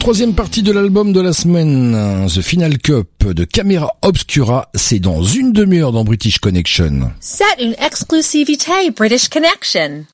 troisième 0.09 0.35
partie 0.35 0.63
de 0.63 0.73
l'album 0.73 1.13
de 1.13 1.21
la 1.21 1.35
semaine, 1.35 1.95
hein, 1.95 2.29
The 2.29 2.41
Final 2.41 2.79
Cup 2.79 3.27
de 3.27 3.45
Camera 3.45 3.93
Obscura, 4.01 4.71
c'est 4.75 5.01
dans 5.01 5.23
une 5.23 5.53
demi-heure 5.53 5.93
dans 5.93 6.03
British 6.03 6.39
Connection. 6.39 7.13
C'est 7.21 7.45
une 7.63 7.75
exclusivité 7.75 8.91
British 8.97 9.29
Connection. 9.29 10.07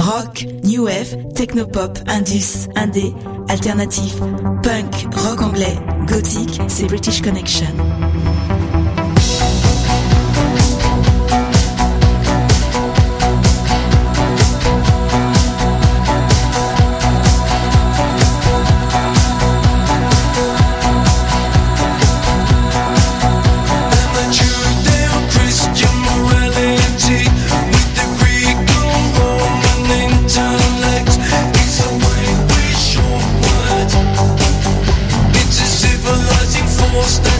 Rock, 0.00 0.46
new 0.64 0.86
wave, 0.86 1.16
technopop, 1.36 2.00
indus, 2.08 2.66
indé, 2.74 3.14
alternatif, 3.48 4.16
punk, 4.64 5.06
rock 5.14 5.40
anglais, 5.40 5.78
gothique, 6.08 6.60
c'est 6.66 6.86
British 6.86 7.22
Connection. 7.22 7.68
lost 37.08 37.37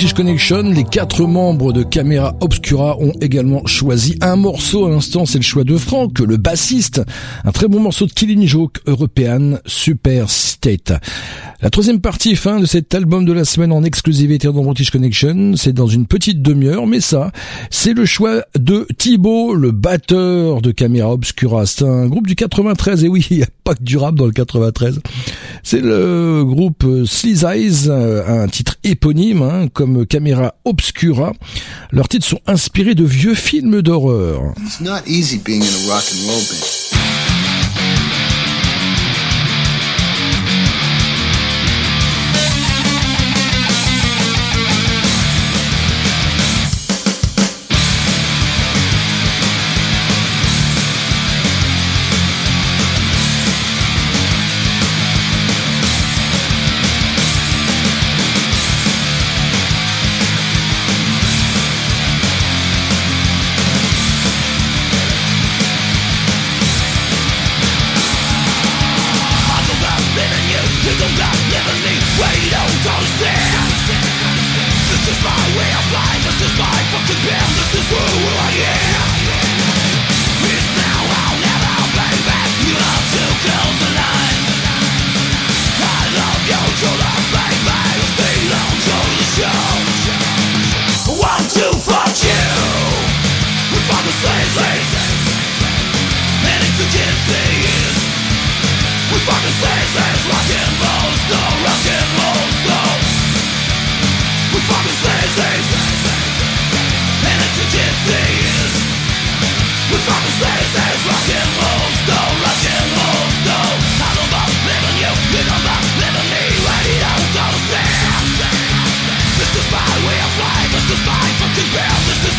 British 0.00 0.14
Connection, 0.14 0.62
les 0.62 0.84
quatre 0.84 1.26
membres 1.26 1.74
de 1.74 1.82
Camera 1.82 2.34
Obscura 2.40 2.96
ont 3.00 3.12
également 3.20 3.66
choisi 3.66 4.16
un 4.22 4.34
morceau. 4.34 4.86
À 4.86 4.88
l'instant, 4.88 5.26
c'est 5.26 5.36
le 5.36 5.44
choix 5.44 5.62
de 5.62 5.76
Franck, 5.76 6.20
le 6.20 6.38
bassiste. 6.38 7.02
Un 7.44 7.52
très 7.52 7.68
bon 7.68 7.80
morceau 7.80 8.06
de 8.06 8.12
Killing 8.12 8.46
Joke 8.46 8.78
European 8.86 9.58
Super 9.66 10.30
State. 10.30 10.94
La 11.62 11.68
troisième 11.68 12.00
partie 12.00 12.36
fin 12.36 12.58
de 12.58 12.64
cet 12.64 12.94
album 12.94 13.26
de 13.26 13.34
la 13.34 13.44
semaine 13.44 13.70
en 13.70 13.82
exclusivité 13.82 14.46
dans 14.46 14.64
British 14.64 14.90
Connection, 14.90 15.52
c'est 15.56 15.74
dans 15.74 15.88
une 15.88 16.06
petite 16.06 16.40
demi-heure, 16.40 16.86
mais 16.86 17.00
ça, 17.00 17.32
c'est 17.68 17.92
le 17.92 18.06
choix 18.06 18.44
de 18.58 18.86
Thibaut, 18.96 19.54
le 19.54 19.70
batteur 19.70 20.62
de 20.62 20.70
Camera 20.70 21.12
Obscura. 21.12 21.66
C'est 21.66 21.84
un 21.84 22.06
groupe 22.06 22.26
du 22.26 22.34
93, 22.34 23.04
et 23.04 23.08
oui, 23.08 23.26
il 23.30 23.36
n'y 23.38 23.42
a 23.42 23.48
pas 23.62 23.74
que 23.74 23.82
du 23.82 23.96
dans 23.96 24.24
le 24.24 24.32
93. 24.32 25.00
C'est 25.62 25.82
le 25.82 26.44
groupe 26.46 26.86
Sleaze 27.04 27.44
Eyes, 27.44 27.88
euh, 27.88 28.44
un 28.44 28.48
titre 28.48 28.76
éponyme, 28.82 29.42
hein, 29.42 29.68
comme 29.70 30.06
Camera 30.06 30.54
Obscura. 30.64 31.34
Leurs 31.92 32.08
titres 32.08 32.26
sont 32.26 32.40
inspirés 32.46 32.94
de 32.94 33.04
vieux 33.04 33.34
films 33.34 33.82
d'horreur. 33.82 34.54
It's 34.64 34.80
not 34.80 35.00
easy 35.06 35.38
being 35.38 35.60
in 35.60 35.66
a 35.66 35.92
rock 35.92 36.04
and 36.10 36.26
roll 36.26 36.40
band. 36.40 36.89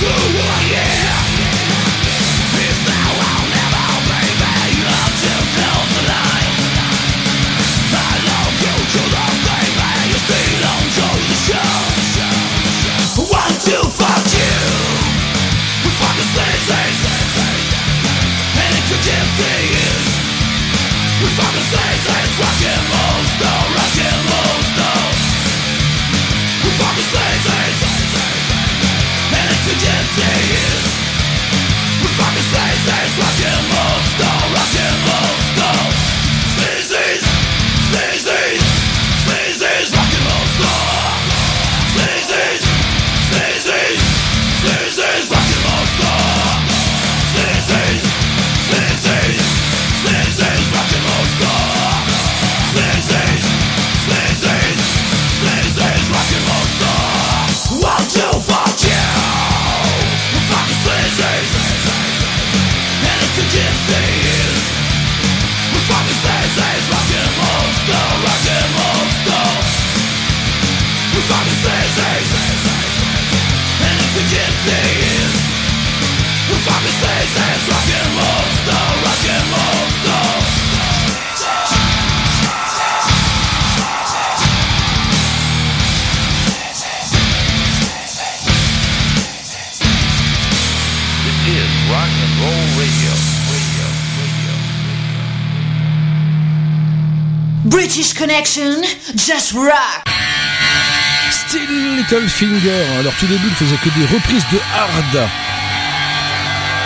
Band, 0.01 0.71
this 0.71 0.90
it's 30.11 30.19
a 30.19 30.27
disease. 30.27 30.91
We 32.01 32.07
fucking 32.19 32.47
say, 32.51 32.69
say, 32.83 33.03
rock 33.19 33.39
and 33.47 33.63
roll, 33.71 33.99
stone, 34.11 34.47
rock 34.51 34.73
and 34.75 34.97
roll, 35.07 35.30
rock 77.67 77.89
and 77.89 78.09
roll, 78.17 78.45
rock 79.01 79.23
and 79.25 79.45
roll. 79.51 79.81
This 91.25 91.37
is 91.47 91.71
rock 91.89 92.13
and 92.21 92.33
roll 92.41 92.63
radio. 92.77 93.13
British 97.65 98.13
Connection, 98.13 98.83
just 99.15 99.53
rock. 99.53 100.07
Still 101.31 101.95
Little 101.97 102.29
Finger. 102.29 102.83
Alors 102.99 103.13
tout 103.15 103.25
début, 103.25 103.47
ils 103.47 103.55
faisaient 103.55 103.77
que 103.77 103.89
des 103.97 104.05
reprises 104.05 104.45
de 104.51 104.59
hard. 104.75 105.29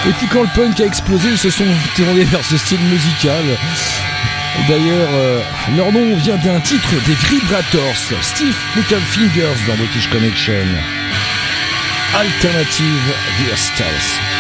Et 0.08 0.14
puis 0.14 0.28
quand 0.28 0.44
le 0.44 0.50
punk 0.50 0.80
a 0.80 0.86
explosé, 0.86 1.30
ils 1.32 1.38
se 1.38 1.50
sont 1.50 1.66
tournés 1.96 2.24
vers 2.26 2.46
ce 2.46 2.58
style 2.58 2.80
musical. 2.82 3.44
D'ailleurs, 4.68 5.10
euh, 5.14 5.42
leur 5.76 5.92
nom 5.92 6.16
vient 6.16 6.38
d'un 6.38 6.60
titre 6.60 6.94
des 7.06 7.16
Vibrators, 7.16 7.96
Steve 8.22 8.56
Little 8.76 9.02
Fingers 9.02 9.58
dans 9.68 9.76
British 9.76 10.08
Connection. 10.10 10.66
Alternative 12.14 13.14
Virstals. 13.40 13.86
It's 13.88 14.35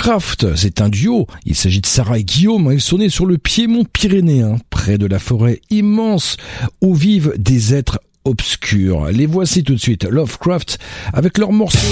Lovecraft, 0.00 0.56
c'est 0.56 0.80
un 0.80 0.88
duo. 0.88 1.26
Il 1.44 1.54
s'agit 1.54 1.82
de 1.82 1.86
Sarah 1.86 2.18
et 2.18 2.24
Guillaume. 2.24 2.70
Ils 2.72 2.80
sont 2.80 2.96
nés 2.96 3.10
sur 3.10 3.26
le 3.26 3.36
Piémont 3.36 3.84
pyrénéen, 3.84 4.56
près 4.70 4.96
de 4.96 5.04
la 5.04 5.18
forêt 5.18 5.60
immense 5.68 6.38
où 6.80 6.94
vivent 6.94 7.34
des 7.36 7.74
êtres 7.74 8.00
obscurs. 8.24 9.08
Les 9.08 9.26
voici 9.26 9.62
tout 9.62 9.74
de 9.74 9.80
suite, 9.80 10.04
Lovecraft, 10.04 10.78
avec 11.12 11.36
leur 11.36 11.52
morceau 11.52 11.86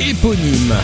éponyme. 0.00 0.74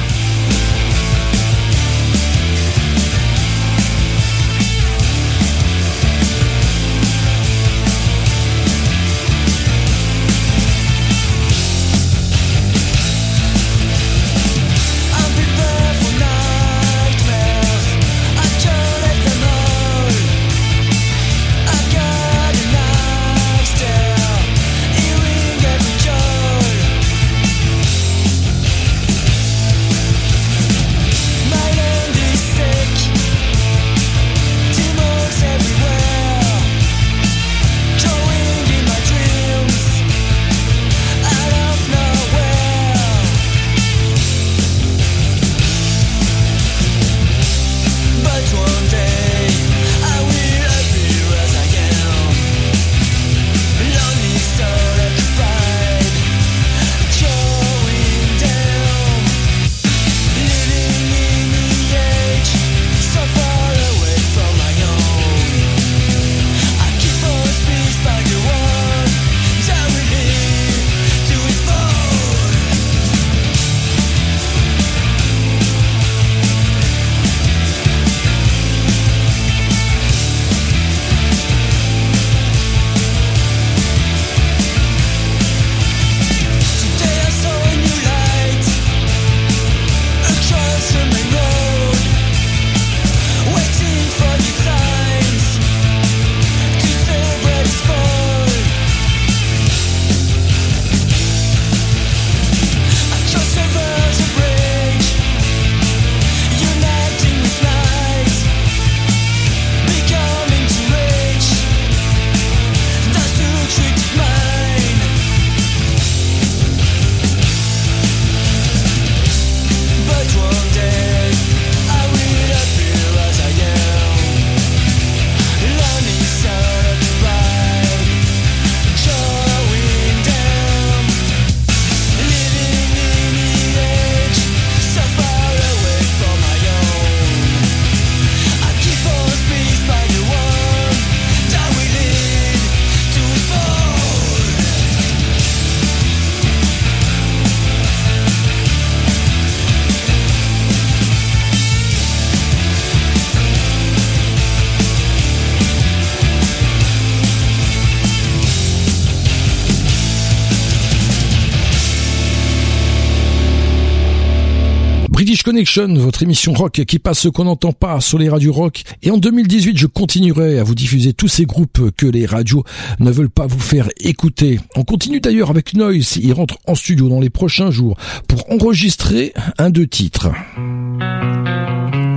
Votre 165.77 166.25
émission 166.25 166.53
rock 166.53 166.83
qui 166.85 166.99
passe 166.99 167.21
ce 167.21 167.29
qu'on 167.29 167.45
n'entend 167.45 167.71
pas 167.71 168.01
sur 168.01 168.19
les 168.19 168.29
radios 168.29 168.53
rock. 168.53 168.83
Et 169.05 169.13
en 169.13 169.19
2018, 169.19 169.79
je 169.79 169.87
continuerai 169.87 170.59
à 170.59 170.65
vous 170.65 170.75
diffuser 170.75 171.13
tous 171.13 171.29
ces 171.29 171.47
groupes 171.47 171.93
que 171.97 172.07
les 172.07 172.27
radios 172.27 172.65
ne 172.99 173.09
veulent 173.13 173.31
pas 173.31 173.47
vous 173.47 173.61
faire 173.61 173.89
écouter. 174.01 174.59
On 174.75 174.83
continue 174.83 175.21
d'ailleurs 175.21 175.49
avec 175.49 175.75
Noise. 175.75 176.17
Il 176.17 176.33
rentre 176.33 176.59
en 176.67 176.75
studio 176.75 177.09
dans 177.09 177.21
les 177.21 177.31
prochains 177.31 177.71
jours 177.71 177.97
pour 178.27 178.51
enregistrer 178.51 179.33
un 179.59 179.71
deux 179.71 179.87
titres. 179.87 180.31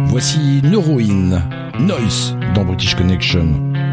Voici 0.08 0.40
Neuroin, 0.64 1.44
Noise 1.80 2.36
dans 2.56 2.66
British 2.66 2.96
Connection. 2.96 3.93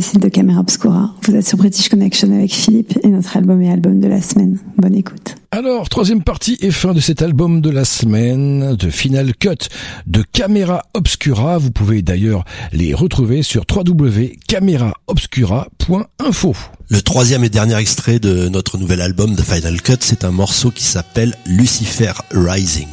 Cécile 0.00 0.20
de 0.20 0.28
Camera 0.28 0.60
Obscura. 0.60 1.12
Vous 1.22 1.34
êtes 1.34 1.48
sur 1.48 1.58
British 1.58 1.88
Connection 1.88 2.30
avec 2.30 2.54
Philippe 2.54 2.96
et 3.02 3.08
notre 3.08 3.36
album 3.36 3.60
est 3.62 3.72
album 3.72 3.98
de 3.98 4.06
la 4.06 4.22
semaine. 4.22 4.60
Bonne 4.76 4.94
écoute. 4.94 5.34
Alors, 5.50 5.88
troisième 5.88 6.22
partie 6.22 6.56
et 6.60 6.70
fin 6.70 6.94
de 6.94 7.00
cet 7.00 7.20
album 7.20 7.60
de 7.60 7.70
la 7.70 7.84
semaine, 7.84 8.76
de 8.76 8.90
Final 8.90 9.34
Cut 9.34 9.66
de 10.06 10.22
Camera 10.22 10.84
Obscura. 10.94 11.58
Vous 11.58 11.72
pouvez 11.72 12.02
d'ailleurs 12.02 12.44
les 12.72 12.94
retrouver 12.94 13.42
sur 13.42 13.64
www.cameraobscura.info. 13.68 16.54
Le 16.90 17.02
troisième 17.02 17.42
et 17.42 17.50
dernier 17.50 17.78
extrait 17.78 18.20
de 18.20 18.48
notre 18.48 18.78
nouvel 18.78 19.00
album 19.00 19.34
The 19.34 19.42
Final 19.42 19.82
Cut, 19.82 19.96
c'est 19.98 20.22
un 20.22 20.30
morceau 20.30 20.70
qui 20.70 20.84
s'appelle 20.84 21.34
Lucifer 21.44 22.12
Rising. 22.30 22.86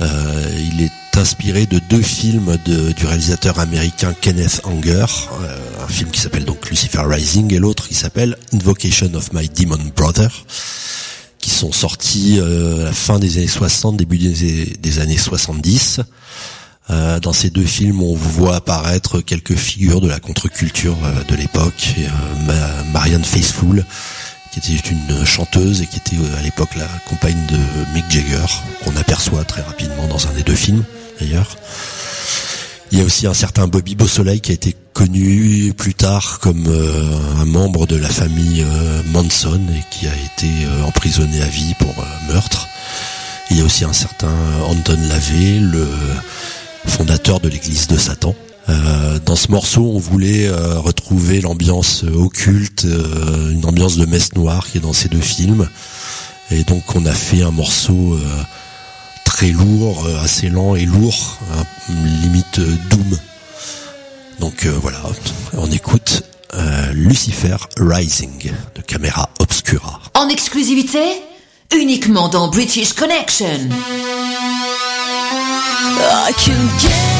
Euh, 0.00 0.50
il 0.72 0.82
est 0.82 0.90
inspiré 1.16 1.66
de 1.66 1.78
deux 1.78 2.02
films 2.02 2.56
de- 2.64 2.90
du 2.92 3.06
réalisateur 3.06 3.60
américain 3.60 4.12
Kenneth 4.20 4.60
Anger, 4.64 5.06
euh, 5.42 5.56
un 5.84 5.88
film 5.88 6.10
qui 6.10 6.20
s'appelle 6.20 6.44
donc 6.44 6.68
Lucifer 6.68 7.02
Rising 7.06 7.54
et 7.54 7.58
l'autre 7.58 7.86
qui 7.86 7.94
s'appelle 7.94 8.36
Invocation 8.52 9.14
of 9.14 9.32
My 9.32 9.48
Demon 9.48 9.78
Brother, 9.94 10.30
qui 11.38 11.50
sont 11.50 11.70
sortis 11.70 12.38
euh, 12.40 12.80
à 12.82 12.84
la 12.86 12.92
fin 12.92 13.20
des 13.20 13.36
années 13.38 13.46
60, 13.46 13.96
début 13.96 14.18
des, 14.18 14.98
années 14.98 15.16
70. 15.18 16.00
Euh, 16.90 17.18
dans 17.20 17.32
ces 17.32 17.48
deux 17.48 17.64
films, 17.64 18.02
on 18.02 18.14
voit 18.14 18.56
apparaître 18.56 19.20
quelques 19.20 19.54
figures 19.54 20.00
de 20.02 20.08
la 20.08 20.18
contre-culture 20.20 20.96
euh, 21.04 21.22
de 21.30 21.36
l'époque. 21.36 21.94
Euh, 21.98 22.08
Ma- 22.46 22.82
Marianne 22.92 23.24
Faithfull, 23.24 23.86
qui 24.60 24.72
était 24.72 24.88
une 24.88 25.24
chanteuse 25.24 25.82
et 25.82 25.86
qui 25.86 25.96
était 25.96 26.16
euh, 26.16 26.38
à 26.38 26.42
l'époque 26.42 26.76
la 26.76 26.86
compagne 27.08 27.44
de 27.48 27.58
Mick 27.92 28.04
Jagger, 28.08 28.46
qu'on 28.84 28.94
aperçoit 28.96 29.44
très 29.44 29.62
rapidement 29.62 30.06
dans 30.06 30.28
un 30.28 30.32
des 30.32 30.44
deux 30.44 30.54
films, 30.54 30.84
d'ailleurs. 31.20 31.56
Il 32.92 32.98
y 32.98 33.02
a 33.02 33.04
aussi 33.04 33.26
un 33.26 33.34
certain 33.34 33.66
Bobby 33.66 33.96
Beausoleil 33.96 34.40
qui 34.40 34.52
a 34.52 34.54
été 34.54 34.76
connu 34.92 35.72
plus 35.76 35.94
tard 35.94 36.38
comme 36.38 36.66
euh, 36.68 37.40
un 37.40 37.44
membre 37.46 37.88
de 37.88 37.96
la 37.96 38.08
famille 38.08 38.62
euh, 38.62 39.02
Manson 39.06 39.60
et 39.70 39.82
qui 39.90 40.06
a 40.06 40.14
été 40.14 40.48
emprisonné 40.86 41.42
à 41.42 41.46
vie 41.46 41.74
pour 41.80 41.92
meurtre. 42.28 42.68
Il 43.50 43.58
y 43.58 43.60
a 43.60 43.64
aussi 43.64 43.84
un 43.84 43.92
certain 43.92 44.32
Anton 44.68 44.98
Lavey, 45.08 45.58
le 45.58 45.88
fondateur 46.86 47.40
de 47.40 47.48
l'église 47.48 47.88
de 47.88 47.96
Satan. 47.96 48.36
Euh, 48.68 49.18
dans 49.24 49.36
ce 49.36 49.50
morceau, 49.50 49.92
on 49.94 49.98
voulait 49.98 50.46
euh, 50.46 50.78
retrouver 50.78 51.40
l'ambiance 51.40 52.04
euh, 52.04 52.14
occulte, 52.14 52.84
euh, 52.86 53.50
une 53.52 53.64
ambiance 53.66 53.96
de 53.96 54.06
messe 54.06 54.34
noire 54.34 54.66
qui 54.66 54.78
est 54.78 54.80
dans 54.80 54.92
ces 54.92 55.08
deux 55.08 55.20
films. 55.20 55.68
Et 56.50 56.64
donc 56.64 56.82
on 56.94 57.04
a 57.06 57.12
fait 57.12 57.42
un 57.42 57.50
morceau 57.50 58.14
euh, 58.14 58.42
très 59.24 59.50
lourd, 59.50 60.04
euh, 60.06 60.22
assez 60.22 60.48
lent 60.48 60.74
et 60.76 60.86
lourd, 60.86 61.38
hein, 61.52 61.64
limite 62.22 62.58
euh, 62.58 62.76
doom. 62.90 63.18
Donc 64.40 64.64
euh, 64.66 64.72
voilà, 64.80 65.00
on 65.56 65.70
écoute 65.70 66.22
euh, 66.54 66.92
Lucifer 66.92 67.56
Rising 67.78 68.50
de 68.76 68.82
Camera 68.82 69.28
Obscura. 69.40 70.00
En 70.14 70.28
exclusivité, 70.28 71.00
uniquement 71.74 72.28
dans 72.28 72.48
British 72.48 72.92
Connection. 72.94 73.68
I 76.26 76.32
can 76.32 76.78
get 76.80 77.13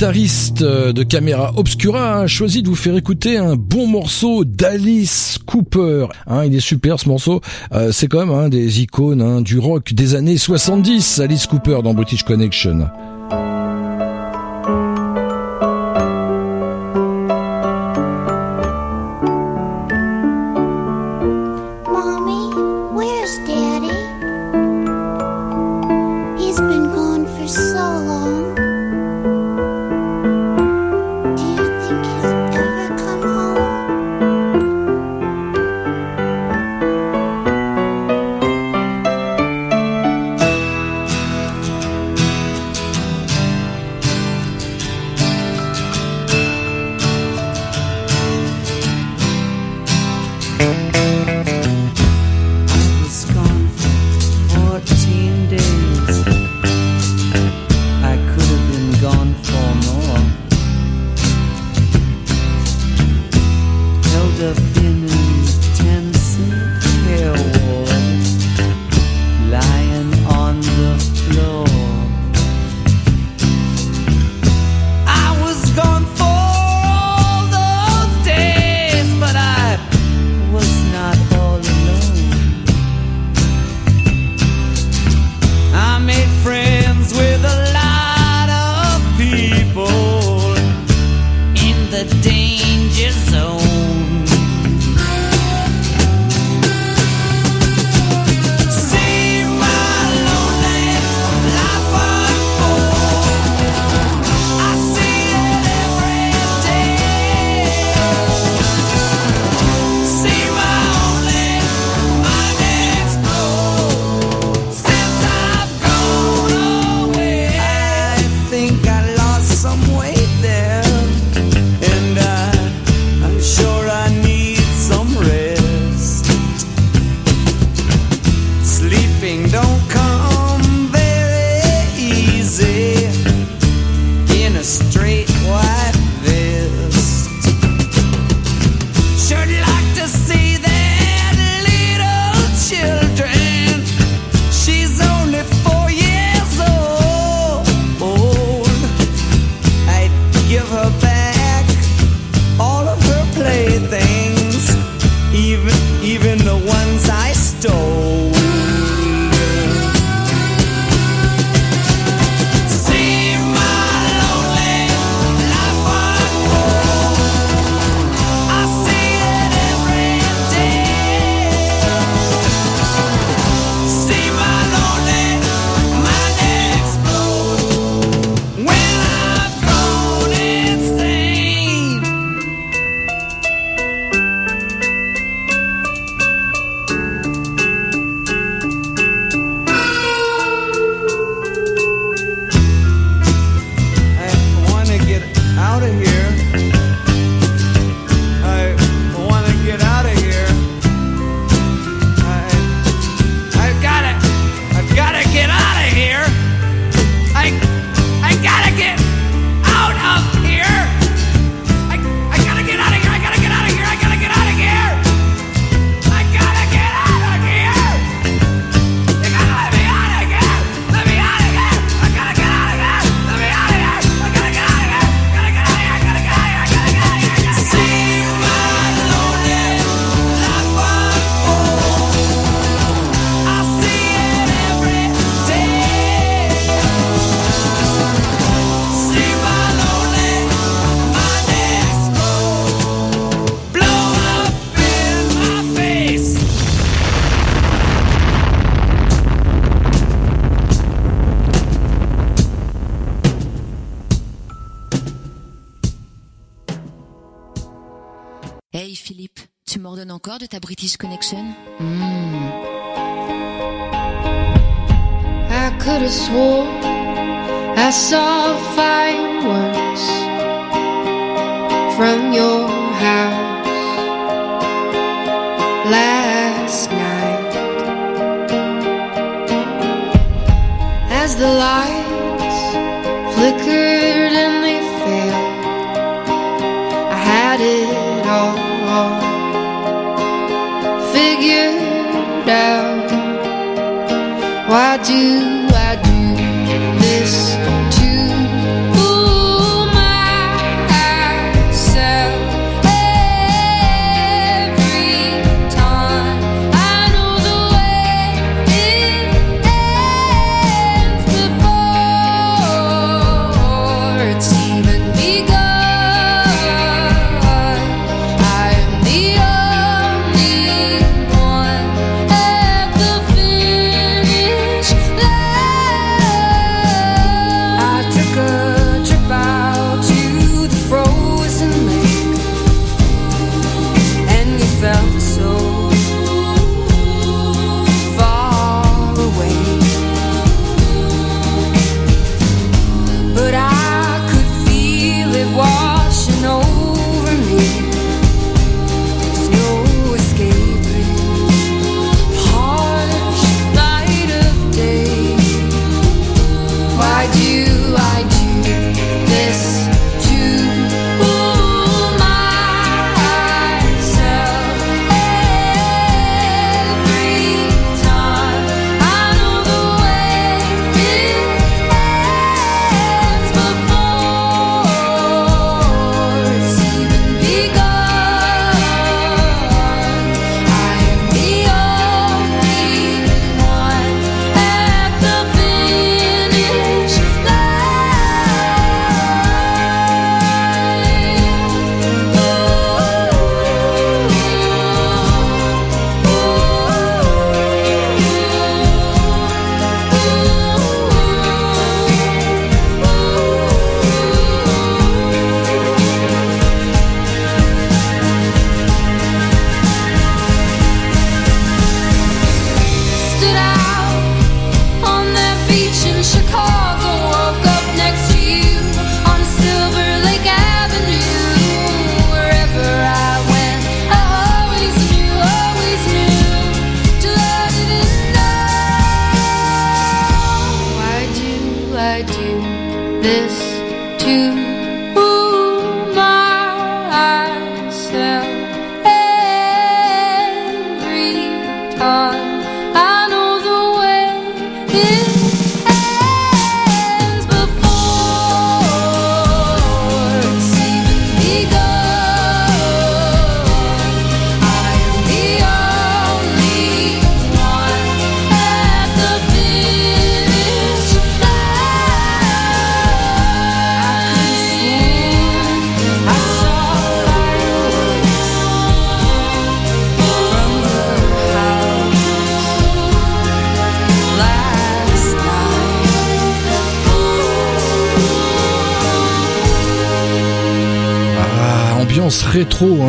guitariste 0.00 0.62
euh, 0.62 0.94
de 0.94 1.02
Caméra 1.02 1.52
Obscura, 1.56 2.14
hein, 2.14 2.22
a 2.22 2.26
choisi 2.26 2.62
de 2.62 2.68
vous 2.68 2.74
faire 2.74 2.96
écouter 2.96 3.36
un 3.36 3.54
bon 3.54 3.86
morceau 3.86 4.46
d'Alice 4.46 5.38
Cooper. 5.44 6.06
Hein, 6.26 6.46
il 6.46 6.54
est 6.54 6.60
super 6.60 6.98
ce 6.98 7.06
morceau. 7.06 7.42
Euh, 7.72 7.92
c'est 7.92 8.06
quand 8.06 8.20
même 8.20 8.34
hein, 8.34 8.48
des 8.48 8.80
icônes 8.80 9.20
hein, 9.20 9.42
du 9.42 9.58
rock 9.58 9.92
des 9.92 10.14
années 10.14 10.38
70, 10.38 11.20
Alice 11.20 11.46
Cooper 11.46 11.80
dans 11.84 11.92
British 11.92 12.22
Connection. 12.22 12.88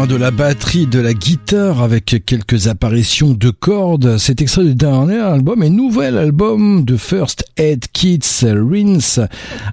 Hein, 0.01 0.07
de 0.07 0.15
la 0.15 0.31
batterie, 0.31 0.87
de 0.87 0.99
la 0.99 1.13
guitare, 1.13 1.81
avec 1.81 2.23
quelques 2.25 2.67
apparitions 2.67 3.31
de 3.31 3.49
cordes. 3.49 4.17
Cet 4.17 4.41
extrait 4.41 4.63
du 4.63 4.75
dernier 4.75 5.19
album 5.19 5.63
et 5.63 5.69
nouvel 5.69 6.17
album 6.17 6.83
de 6.83 6.97
First 6.97 7.45
Aid 7.57 7.85
Kids 7.91 8.45
Rinse. 8.45 9.19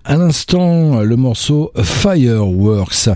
À 0.04 0.16
l'instant, 0.16 1.00
le 1.00 1.16
morceau 1.16 1.72
Fireworks. 1.82 3.08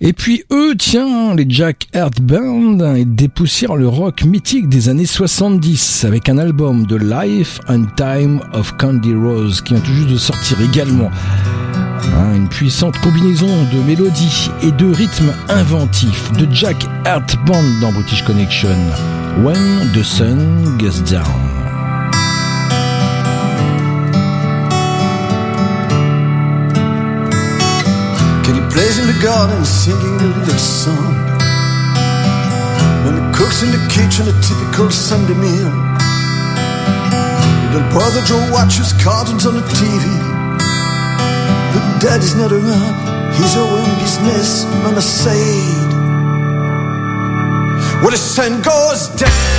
Et 0.00 0.12
puis 0.12 0.44
eux, 0.52 0.74
tiens, 0.76 1.34
les 1.34 1.46
Jack 1.48 1.88
Heart 1.94 2.20
Band, 2.20 2.94
ils 2.94 3.14
dépoussièrent 3.14 3.76
le 3.76 3.88
rock 3.88 4.24
mythique 4.24 4.68
des 4.68 4.88
années 4.88 5.06
70 5.06 6.04
avec 6.04 6.28
un 6.28 6.38
album 6.38 6.86
de 6.86 6.96
Life 6.96 7.60
and 7.68 7.84
Time 7.96 8.40
of 8.52 8.76
Candy 8.76 9.14
Rose 9.14 9.60
qui 9.62 9.74
vient 9.74 9.82
tout 9.82 9.92
juste 9.92 10.10
de 10.10 10.18
sortir 10.18 10.58
également. 10.60 11.10
Hein, 12.06 12.34
une 12.34 12.48
puissante 12.48 12.98
combinaison 13.00 13.48
de 13.72 13.80
mélodies 13.82 14.50
et 14.62 14.72
de 14.72 14.92
rythmes 14.92 15.32
inventifs 15.48 16.32
de 16.32 16.46
Jack 16.52 16.86
Heart 17.04 17.36
Band 17.44 17.80
dans 17.80 17.92
British 17.92 18.22
Connection. 18.24 18.76
When 19.42 19.92
the 19.92 20.02
Sun 20.02 20.78
Goes 20.78 21.02
Down. 21.02 21.24
Kenny 28.44 28.60
plays 28.70 28.98
in 28.98 29.06
the 29.06 29.22
garden 29.22 29.64
singing 29.64 30.20
a 30.20 30.38
little 30.38 30.58
song? 30.58 31.14
When 33.04 33.14
he 33.14 33.32
cooks 33.32 33.62
in 33.62 33.70
the 33.70 33.88
kitchen 33.90 34.26
a 34.28 34.40
typical 34.40 34.90
Sunday 34.90 35.34
meal. 35.34 35.72
Little 37.72 37.88
brother 37.90 38.22
Joe 38.22 38.50
watches 38.52 38.92
cartoons 38.94 39.46
on 39.46 39.54
the 39.54 39.62
TV. 39.62 40.37
Daddy's 42.00 42.36
not 42.36 42.52
around, 42.52 42.94
he's 43.34 43.56
away 43.56 43.82
in 43.82 43.98
business. 43.98 44.64
The 44.94 45.02
side. 45.02 45.92
Well, 48.00 48.10
the 48.10 48.16
sun 48.16 48.62
goes 48.62 49.08
down, 49.08 49.57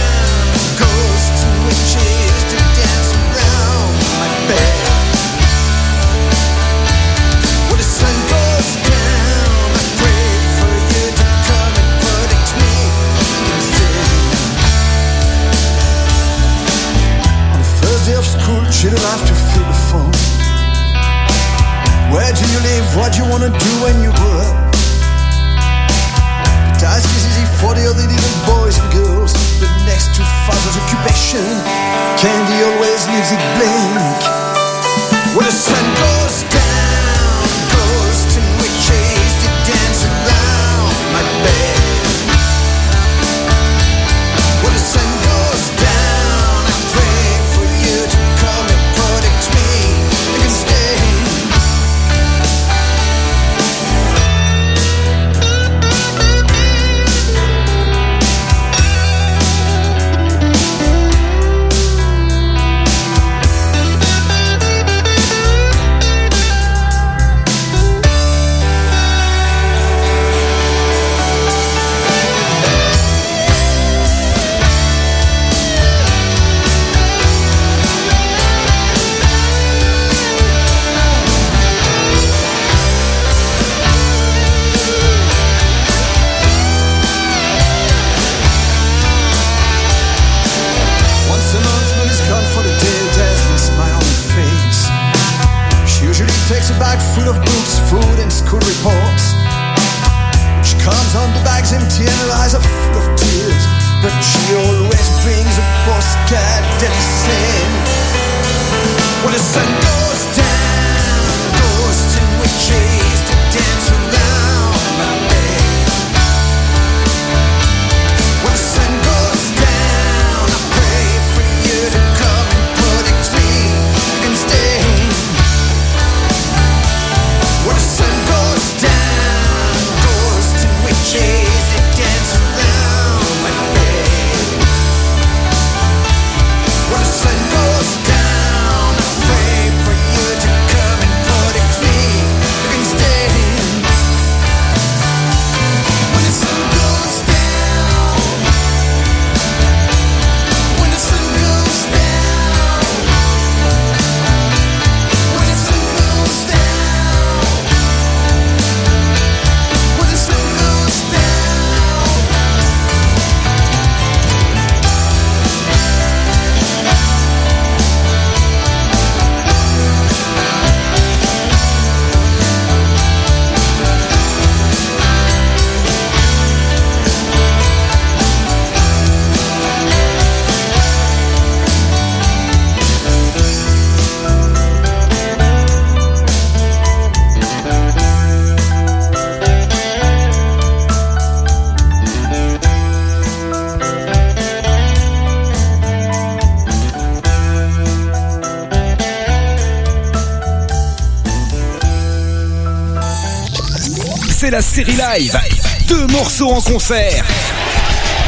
Deux 205.90 206.08
morceaux 206.08 206.52
en 206.52 206.62
concert. 206.62 207.26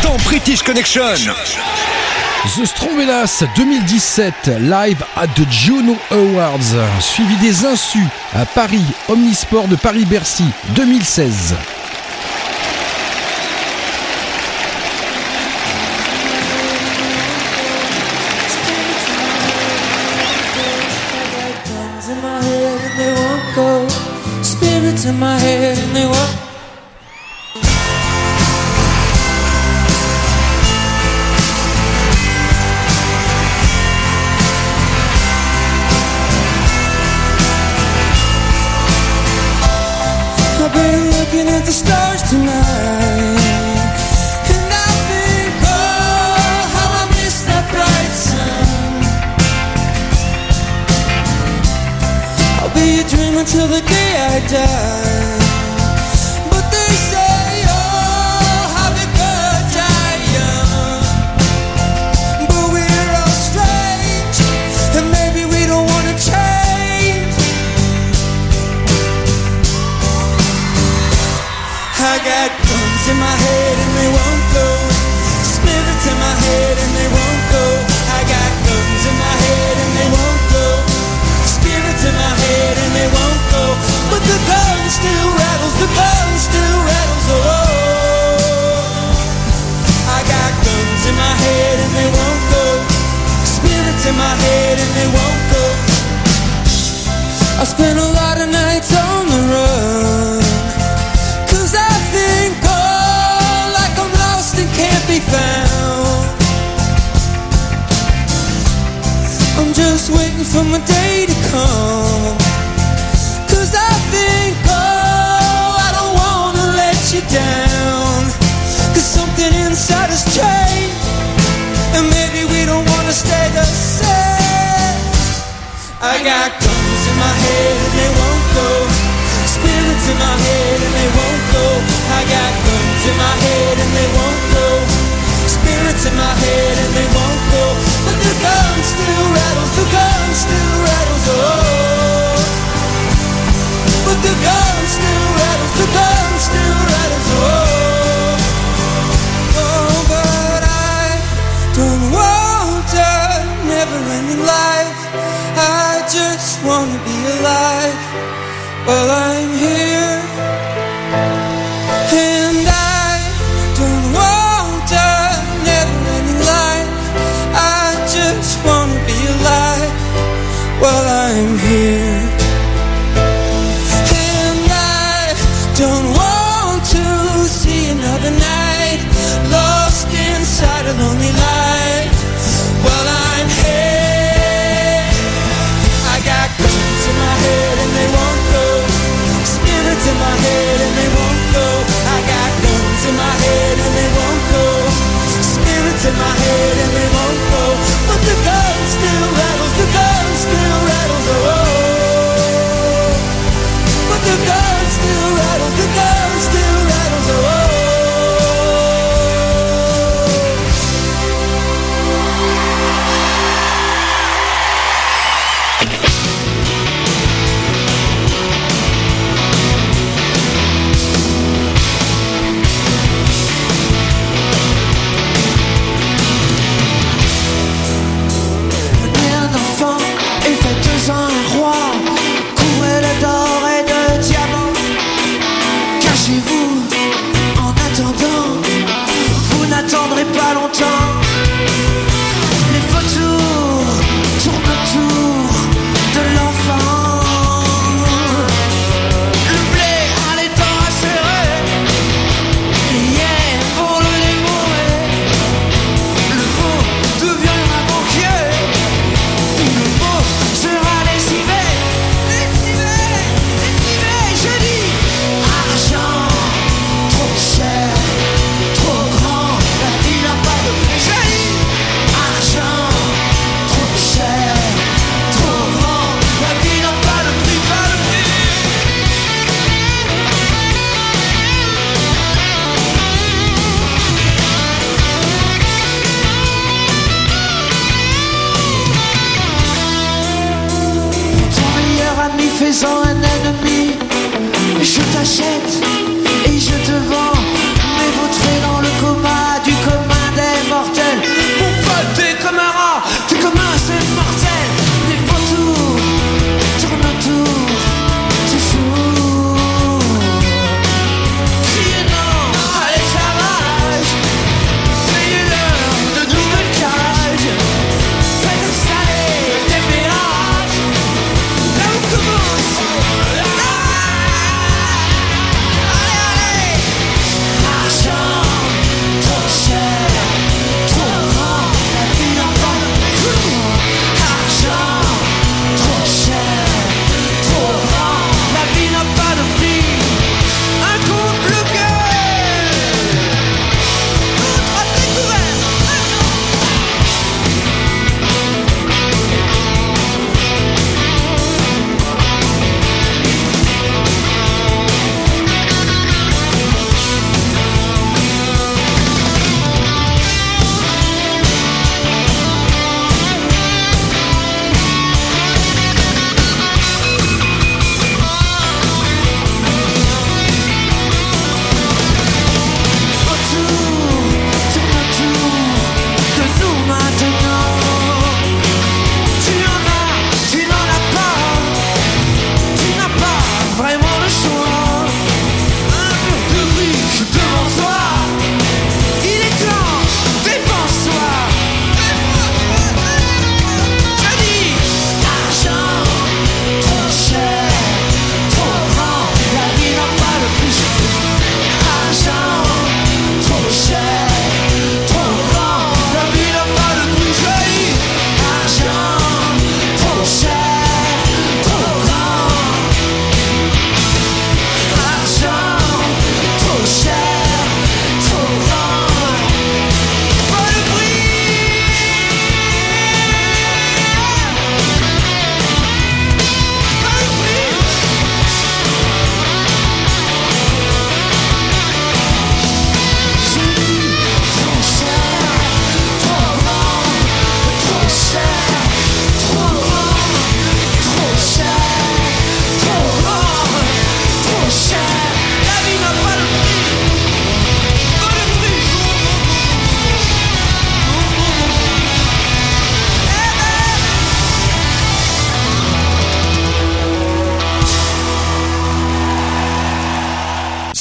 Dans 0.04 0.18
British 0.26 0.62
Connection. 0.62 1.02
The 2.44 2.66
Strombelas 2.66 3.44
2017 3.56 4.60
live 4.60 5.02
at 5.16 5.28
the 5.28 5.50
Juno 5.50 5.96
Awards, 6.12 6.76
suivi 7.00 7.38
des 7.38 7.64
Insus 7.66 8.06
à 8.34 8.46
Paris, 8.46 8.84
Omnisport 9.08 9.70
de 9.70 9.78
Paris-Bercy 9.78 10.44
2016. 10.76 11.56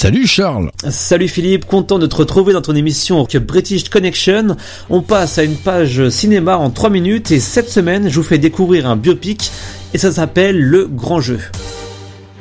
Salut 0.03 0.27
Charles 0.27 0.71
Salut 0.89 1.29
Philippe, 1.29 1.67
content 1.67 1.99
de 1.99 2.07
te 2.07 2.17
retrouver 2.17 2.55
dans 2.55 2.63
ton 2.63 2.75
émission 2.75 3.19
British 3.39 3.91
Connection. 3.91 4.57
On 4.89 5.03
passe 5.03 5.37
à 5.37 5.45
une 5.45 5.57
page 5.57 6.09
cinéma 6.09 6.57
en 6.57 6.71
3 6.71 6.89
minutes 6.89 7.31
et 7.33 7.39
cette 7.39 7.69
semaine 7.69 8.09
je 8.09 8.17
vous 8.17 8.23
fais 8.23 8.39
découvrir 8.39 8.89
un 8.89 8.97
biopic 8.97 9.51
et 9.93 9.99
ça 9.99 10.11
s'appelle 10.11 10.59
Le 10.59 10.87
Grand 10.87 11.21
Jeu. 11.21 11.41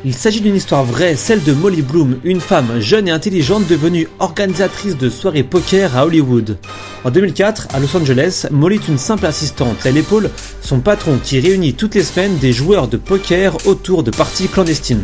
Il 0.05 0.13
s'agit 0.13 0.39
d'une 0.39 0.55
histoire 0.55 0.85
vraie, 0.85 1.17
celle 1.17 1.43
de 1.43 1.51
Molly 1.51 1.81
Bloom, 1.81 2.19
une 2.23 2.39
femme 2.39 2.79
jeune 2.79 3.09
et 3.09 3.11
intelligente 3.11 3.67
devenue 3.67 4.07
organisatrice 4.19 4.97
de 4.97 5.09
soirées 5.09 5.43
poker 5.43 5.97
à 5.97 6.05
Hollywood. 6.05 6.57
En 7.03 7.11
2004, 7.11 7.67
à 7.73 7.79
Los 7.79 7.97
Angeles, 7.97 8.45
Molly 8.49 8.75
est 8.75 8.87
une 8.87 8.97
simple 8.97 9.25
assistante. 9.25 9.75
Elle 9.83 9.97
épaule 9.97 10.29
son 10.61 10.79
patron 10.79 11.19
qui 11.21 11.41
réunit 11.41 11.73
toutes 11.73 11.95
les 11.95 12.03
semaines 12.03 12.37
des 12.37 12.53
joueurs 12.53 12.87
de 12.87 12.95
poker 12.95 13.57
autour 13.67 14.03
de 14.03 14.11
parties 14.11 14.47
clandestines. 14.47 15.03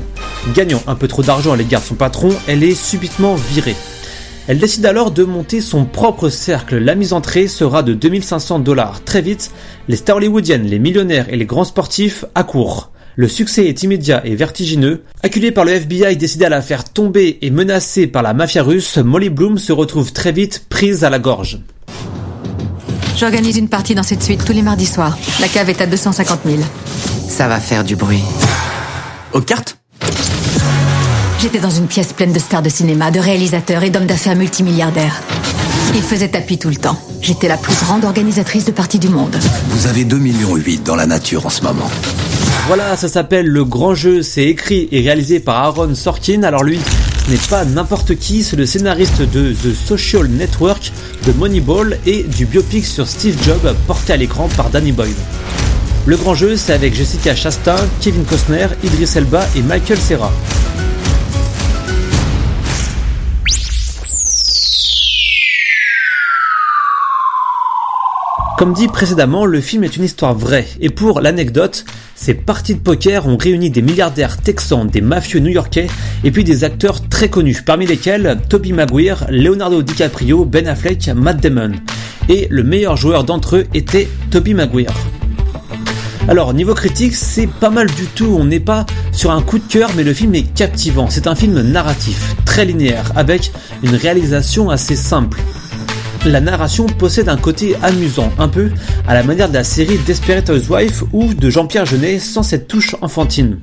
Gagnant 0.54 0.82
un 0.88 0.96
peu 0.96 1.10
trop 1.10 1.24
d'argent 1.24 1.52
à 1.52 1.58
l'égard 1.58 1.82
de 1.82 1.88
son 1.88 1.96
patron, 1.96 2.30
elle 2.48 2.64
est 2.64 2.74
subitement 2.74 3.36
virée. 3.36 3.76
Elle 4.48 4.60
décide 4.60 4.86
alors 4.86 5.12
de 5.12 5.26
monter 5.26 5.60
son 5.60 5.84
propre 5.84 6.30
cercle. 6.30 6.78
La 6.78 6.96
mise 6.96 7.12
en 7.12 7.18
entrée 7.18 7.50
sera 7.50 7.84
de 7.84 7.94
2500 7.94 8.60
dollars. 8.60 9.04
Très 9.04 9.22
vite, 9.22 9.52
les 9.90 9.98
stars 9.98 10.18
hollywoodiennes, 10.18 10.68
les 10.68 10.80
millionnaires 10.80 11.28
et 11.30 11.36
les 11.36 11.46
grands 11.46 11.66
sportifs 11.66 12.24
accourent. 12.34 12.92
Le 13.18 13.30
succès 13.30 13.66
est 13.68 13.84
immédiat 13.84 14.26
et 14.26 14.36
vertigineux. 14.36 15.04
Acculé 15.24 15.52
par 15.52 15.64
le 15.64 15.72
FBI 15.72 16.18
décidé 16.18 16.46
à 16.46 16.50
la 16.50 16.62
faire 16.62 16.84
tomber 16.84 17.38
et 17.42 17.50
menacée 17.50 18.08
par 18.08 18.24
la 18.24 18.34
mafia 18.34 18.62
russe, 18.62 18.98
Molly 18.98 19.30
Bloom 19.30 19.58
se 19.58 19.72
retrouve 19.72 20.12
très 20.12 20.34
vite 20.34 20.66
prise 20.68 21.06
à 21.06 21.10
la 21.10 21.20
gorge. 21.20 21.60
J'organise 23.18 23.56
une 23.56 23.70
partie 23.70 23.96
dans 23.96 24.04
cette 24.04 24.22
suite 24.22 24.44
tous 24.44 24.52
les 24.52 24.62
mardis 24.62 24.86
soirs. 24.86 25.18
La 25.40 25.48
cave 25.48 25.70
est 25.70 25.80
à 25.80 25.86
250 25.86 26.42
000. 26.46 26.58
Ça 27.30 27.48
va 27.48 27.62
faire 27.62 27.86
du 27.86 27.96
bruit. 27.96 28.24
Aux 29.32 29.42
cartes? 29.42 29.78
J'étais 31.46 31.60
dans 31.60 31.70
une 31.70 31.86
pièce 31.86 32.12
pleine 32.12 32.34
de 32.34 32.40
stars 32.40 32.64
de 32.64 32.70
cinéma, 32.70 33.12
de 33.12 33.20
réalisateurs 33.20 33.84
et 33.84 33.92
d'hommes 33.92 34.08
d'affaires 34.08 34.36
multimilliardaires. 34.36 35.22
Ils 35.94 36.02
faisaient 36.02 36.30
tapis 36.30 36.58
tout 36.58 36.70
le 36.70 36.76
temps. 36.76 37.00
J'étais 37.22 37.48
la 37.48 37.56
plus 37.56 37.76
grande 37.76 38.04
organisatrice 38.04 38.66
de 38.66 38.72
parties 38.72 38.98
du 38.98 39.10
monde. 39.10 39.38
Vous 39.70 39.86
avez 39.86 40.06
2,8 40.06 40.18
millions 40.18 40.58
dans 40.84 40.96
la 40.96 41.06
nature 41.06 41.46
en 41.46 41.52
ce 41.52 41.62
moment. 41.62 41.88
Voilà, 42.66 42.98
ça 42.98 43.08
s'appelle 43.08 43.46
Le 43.46 43.64
Grand 43.64 43.94
Jeu, 43.94 44.24
c'est 44.24 44.46
écrit 44.46 44.90
et 44.92 45.02
réalisé 45.02 45.40
par 45.40 45.58
Aaron 45.58 45.94
Sorkin. 45.94 46.42
Alors 46.42 46.64
lui, 46.64 46.80
ce 47.28 47.32
n'est 47.32 47.38
pas 47.38 47.64
n'importe 47.64 48.16
qui, 48.16 48.42
c'est 48.42 48.56
le 48.56 48.66
scénariste 48.66 49.22
de 49.22 49.54
The 49.54 49.76
Social 49.76 50.26
Network, 50.26 50.92
de 51.28 51.32
Moneyball 51.34 52.00
et 52.08 52.24
du 52.24 52.48
biopic 52.48 52.88
sur 52.88 53.08
Steve 53.08 53.38
Jobs 53.44 53.76
porté 53.86 54.14
à 54.14 54.18
l'écran 54.18 54.50
par 54.58 54.72
Danny 54.72 54.94
Boyle. 54.94 55.14
Le 56.08 56.18
Grand 56.18 56.34
Jeu, 56.34 56.56
c'est 56.58 56.74
avec 56.74 56.96
Jessica 56.96 57.36
Chastain, 57.36 57.78
Kevin 58.02 58.24
Costner, 58.24 58.66
Idris 58.84 59.12
Elba 59.16 59.48
et 59.56 59.62
Michael 59.62 60.00
Serra. 60.00 60.32
Comme 68.58 68.72
dit 68.72 68.88
précédemment, 68.88 69.46
le 69.46 69.60
film 69.60 69.84
est 69.84 69.98
une 69.98 70.06
histoire 70.06 70.34
vraie, 70.34 70.66
et 70.80 70.90
pour 70.90 71.20
l'anecdote, 71.20 71.84
ces 72.16 72.34
parties 72.34 72.76
de 72.76 72.80
poker 72.80 73.28
ont 73.28 73.36
réuni 73.36 73.70
des 73.70 73.82
milliardaires 73.82 74.38
texans, 74.38 74.88
des 74.88 75.02
mafieux 75.02 75.42
new-yorkais, 75.42 75.88
et 76.24 76.32
puis 76.32 76.46
des 76.46 76.64
acteurs 76.64 77.06
très 77.10 77.28
connus, 77.28 77.64
parmi 77.66 77.86
lesquels 77.86 78.38
Toby 78.48 78.72
Maguire, 78.72 79.26
Leonardo 79.30 79.82
DiCaprio, 79.82 80.46
Ben 80.46 80.68
Affleck, 80.68 81.10
Matt 81.14 81.42
Damon. 81.42 81.74
Et 82.30 82.48
le 82.50 82.64
meilleur 82.64 82.96
joueur 82.96 83.26
d'entre 83.26 83.58
eux 83.58 83.66
était 83.74 84.08
Toby 84.32 84.54
Maguire. 84.54 84.94
Alors, 86.30 86.54
niveau 86.54 86.74
critique, 86.74 87.14
c'est 87.14 87.48
pas 87.48 87.70
mal 87.70 87.92
du 87.92 88.06
tout, 88.06 88.38
on 88.40 88.46
n'est 88.46 88.62
pas 88.62 88.86
sur 89.12 89.32
un 89.32 89.42
coup 89.42 89.60
de 89.60 89.68
cœur, 89.68 89.92
mais 89.98 90.04
le 90.04 90.14
film 90.14 90.34
est 90.34 90.54
captivant. 90.54 91.10
C'est 91.10 91.28
un 91.28 91.36
film 91.36 91.62
narratif, 91.62 92.36
très 92.46 92.64
linéaire, 92.64 93.12
avec 93.18 93.52
une 93.84 93.96
réalisation 93.96 94.70
assez 94.70 94.96
simple 94.96 95.42
la 96.26 96.42
narration 96.42 96.86
possède 96.86 97.30
un 97.30 97.38
côté 97.38 97.76
amusant, 97.82 98.32
un 98.40 98.48
peu 98.48 98.72
à 99.08 99.14
la 99.14 99.24
manière 99.24 99.50
de 99.50 99.54
la 99.54 99.64
série 99.64 99.98
Desperate 100.06 100.50
Housewife 100.50 101.04
ou 101.14 101.34
de 101.34 101.50
Jean-Pierre 101.50 101.86
Jeunet 101.86 102.20
sans 102.20 102.44
cette 102.44 102.68
touche 102.68 102.96
enfantine. 103.02 103.60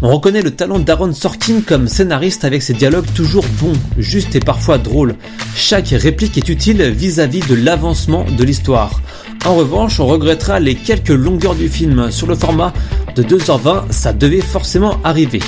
On 0.00 0.14
reconnaît 0.14 0.42
le 0.42 0.52
talent 0.52 0.78
d'Aaron 0.78 1.12
Sorkin 1.12 1.60
comme 1.60 1.88
scénariste 1.88 2.44
avec 2.44 2.62
ses 2.62 2.72
dialogues 2.72 3.12
toujours 3.16 3.44
bons, 3.60 3.72
justes 3.98 4.36
et 4.36 4.40
parfois 4.40 4.78
drôles. 4.78 5.16
Chaque 5.56 5.88
réplique 5.88 6.38
est 6.38 6.48
utile 6.48 6.82
vis-à-vis 6.84 7.40
de 7.40 7.56
l'avancement 7.56 8.24
de 8.24 8.44
l'histoire. 8.44 9.00
En 9.44 9.56
revanche, 9.56 9.98
on 9.98 10.06
regrettera 10.06 10.60
les 10.60 10.76
quelques 10.76 11.08
longueurs 11.08 11.56
du 11.56 11.68
film. 11.68 12.12
Sur 12.12 12.28
le 12.28 12.36
format 12.36 12.72
de 13.16 13.24
2h20, 13.24 13.90
ça 13.90 14.12
devait 14.12 14.40
forcément 14.40 15.00
arriver. 15.02 15.40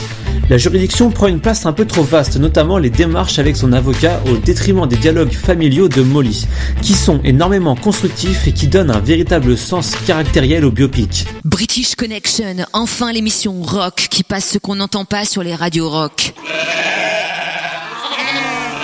La 0.51 0.59
juridiction 0.59 1.13
prend 1.13 1.29
une 1.29 1.39
place 1.39 1.65
un 1.65 1.73
peu 1.73 1.85
trop 1.85 2.03
vaste, 2.03 2.37
notamment 2.37 2.79
les 2.79 2.91
démarches 2.91 3.39
avec 3.39 3.57
son 3.57 3.73
avocat 3.73 4.21
au 4.29 4.37
détriment 4.37 4.89
des 4.89 4.97
dialogues 4.97 5.31
familiaux 5.31 5.87
de 5.87 6.03
Molly, 6.03 6.49
qui 6.83 6.95
sont 6.95 7.21
énormément 7.23 7.77
constructifs 7.77 8.49
et 8.49 8.53
qui 8.53 8.67
donnent 8.67 8.91
un 8.91 8.99
véritable 8.99 9.57
sens 9.57 9.95
caractériel 10.09 10.65
au 10.65 10.73
biopic. 10.73 11.27
British 11.45 11.95
Connection, 11.95 12.57
enfin 12.73 13.13
l'émission 13.13 13.63
rock 13.63 14.09
qui 14.11 14.25
passe 14.25 14.40
ce 14.41 14.59
qu'on 14.59 14.75
n'entend 14.75 15.05
pas 15.05 15.25
sur 15.25 15.43
les 15.43 15.55
radios 15.55 15.89
rock. 15.89 16.35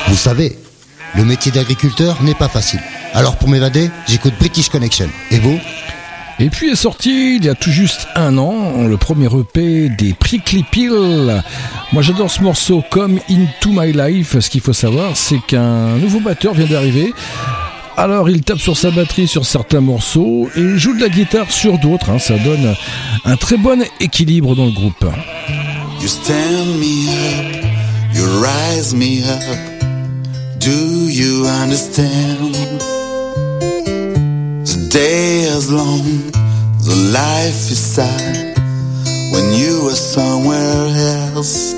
Vous 0.09 0.17
savez, 0.17 0.59
le 1.15 1.25
métier 1.25 1.51
d'agriculteur 1.51 2.23
n'est 2.23 2.35
pas 2.35 2.49
facile. 2.49 2.81
Alors 3.15 3.37
pour 3.37 3.49
m'évader, 3.49 3.91
j'écoute 4.07 4.35
British 4.39 4.69
Connection. 4.69 5.09
Et 5.31 5.39
vous? 5.39 5.59
Et 6.39 6.51
puis 6.51 6.69
est 6.69 6.77
sorti 6.77 7.37
il 7.37 7.45
y 7.47 7.49
a 7.49 7.55
tout 7.55 7.71
juste 7.71 8.07
un 8.15 8.37
an 8.37 8.87
le 8.87 8.97
premier 8.99 9.27
EP 9.27 9.89
des 9.89 10.13
Prickly 10.13 10.65
Pill. 10.71 11.43
Moi 11.93 12.03
j'adore 12.03 12.31
ce 12.31 12.43
morceau 12.43 12.85
comme 12.91 13.19
Into 13.31 13.71
My 13.73 13.93
Life. 13.93 14.39
Ce 14.39 14.51
qu'il 14.51 14.61
faut 14.61 14.75
savoir 14.75 15.17
c'est 15.17 15.41
qu'un 15.47 15.97
nouveau 15.97 16.21
batteur 16.21 16.53
vient 16.53 16.67
d'arriver. 16.67 17.15
Alors 17.99 18.29
il 18.29 18.43
tape 18.43 18.59
sur 18.59 18.77
sa 18.77 18.91
batterie 18.91 19.27
sur 19.27 19.47
certains 19.47 19.81
morceaux 19.81 20.49
et 20.55 20.77
joue 20.77 20.95
de 20.95 21.01
la 21.01 21.09
guitare 21.09 21.51
sur 21.51 21.79
d'autres. 21.79 22.11
hein. 22.11 22.19
Ça 22.19 22.37
donne 22.39 22.75
un 23.25 23.37
très 23.37 23.57
bon 23.57 23.83
équilibre 24.01 24.55
dans 24.55 24.67
le 24.67 24.73
groupe. 24.73 25.07
The 34.65 34.89
day 34.91 35.45
is 35.45 35.71
long, 35.71 36.03
the 36.83 36.95
life 37.13 37.71
is 37.71 37.79
sad 37.79 38.57
when 39.33 39.53
you 39.55 39.89
are 39.89 39.95
somewhere 39.95 40.89
else. 41.35 41.75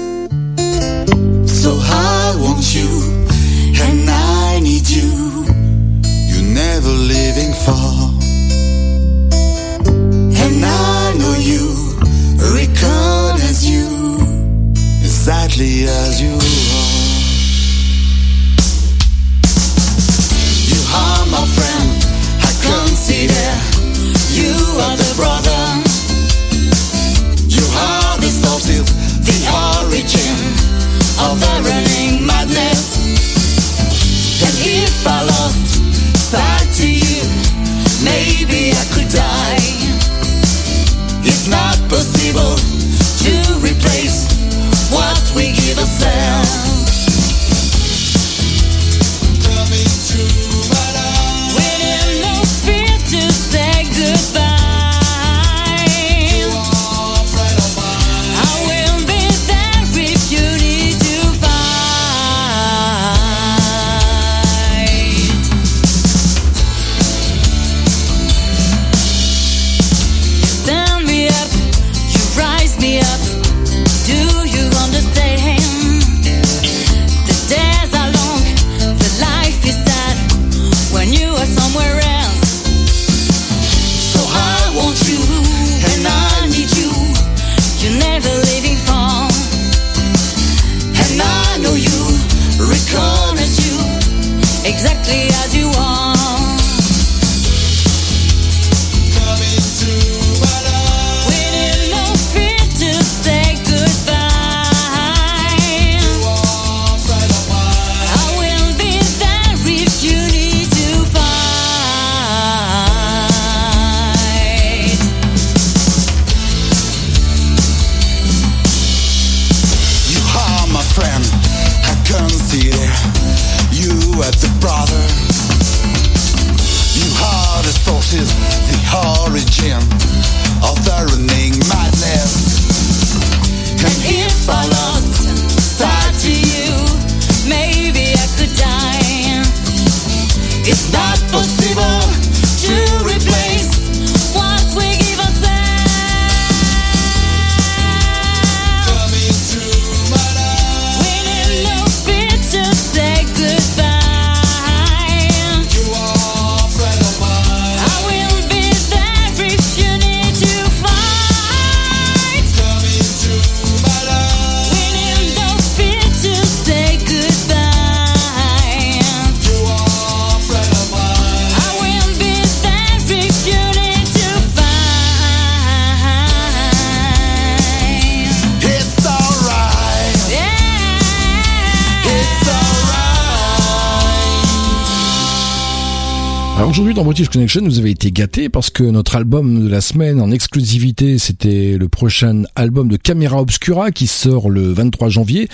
Parce 188.48 188.70
que 188.70 188.84
notre 188.84 189.16
album 189.16 189.64
de 189.64 189.68
la 189.68 189.80
semaine 189.80 190.20
en 190.20 190.30
exclusivité, 190.30 191.18
c'était 191.18 191.76
le 191.76 191.88
prochain 191.88 192.44
album 192.54 192.86
de 192.86 192.96
Camera 192.96 193.40
Obscura 193.40 193.90
qui 193.90 194.06
sort 194.06 194.48
le 194.48 194.72
23 194.72 195.08
janvier. 195.08 195.48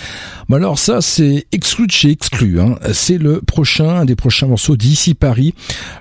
Mais 0.47 0.57
alors 0.57 0.77
ça, 0.77 1.01
c'est 1.01 1.47
exclu 1.51 1.87
de 1.87 1.91
chez 1.91 2.11
exclu. 2.11 2.59
Hein. 2.59 2.75
C'est 2.93 3.17
le 3.17 3.41
prochain, 3.41 3.89
un 3.89 4.05
des 4.05 4.15
prochains 4.15 4.47
morceaux 4.47 4.75
d'Ici 4.75 5.13
Paris. 5.15 5.53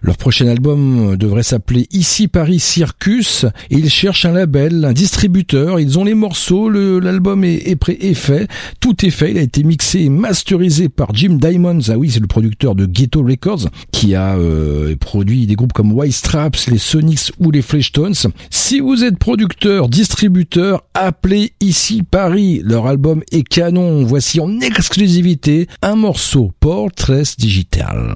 Leur 0.03 0.17
prochain 0.17 0.49
album 0.49 1.17
devrait 1.17 1.43
s'appeler 1.43 1.87
Ici 1.93 2.29
Paris 2.29 2.61
Circus. 2.61 3.47
Ils 3.71 3.89
cherchent 3.89 4.27
un 4.27 4.33
label, 4.33 4.85
un 4.85 4.93
distributeur. 4.93 5.81
Ils 5.81 5.99
ont 5.99 6.05
les 6.05 6.15
morceaux, 6.15 6.69
l'album 6.69 7.45
est, 7.45 7.69
est 7.69 7.77
prêt 7.77 7.97
et 8.01 8.15
fait. 8.15 8.49
Tout 8.81 9.05
est 9.07 9.11
fait. 9.11 9.31
Il 9.31 9.39
a 9.39 9.43
été 9.43 9.63
mixé 9.63 10.01
et 10.01 10.09
masterisé 10.11 10.89
par 10.89 11.15
Jim 11.15 11.39
Diamonds. 11.41 11.81
Ah 11.89 11.97
oui, 11.97 12.11
c'est 12.11 12.21
le 12.21 12.27
producteur 12.27 12.75
de 12.75 12.87
Ghetto 12.87 13.23
Records 13.23 13.69
qui 13.93 14.15
a 14.15 14.37
euh, 14.37 14.95
produit 14.97 15.47
des 15.47 15.55
groupes 15.55 15.73
comme 15.73 15.93
White 15.93 16.13
Straps, 16.13 16.69
les 16.69 16.79
Sonics 16.79 17.33
ou 17.39 17.51
les 17.51 17.63
Fleshtones. 17.63 18.15
Si 18.51 18.81
vous 18.81 19.05
êtes 19.05 19.19
producteur, 19.19 19.89
distributeur, 19.89 20.83
appelez 20.93 21.53
ici 21.61 22.03
Paris. 22.03 22.61
Leur 22.65 22.87
album 22.87 23.23
est 23.33 23.43
canon. 23.43 24.05
Voici 24.05 24.34
en 24.41 24.61
exclusivité 24.61 25.69
un 25.83 25.97
morceau 25.97 26.53
Portraits 26.61 27.39
Digital. 27.39 28.15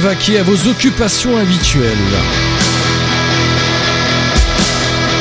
Vaquer 0.00 0.38
à 0.38 0.42
vos 0.42 0.66
occupations 0.66 1.36
habituelles. 1.36 1.92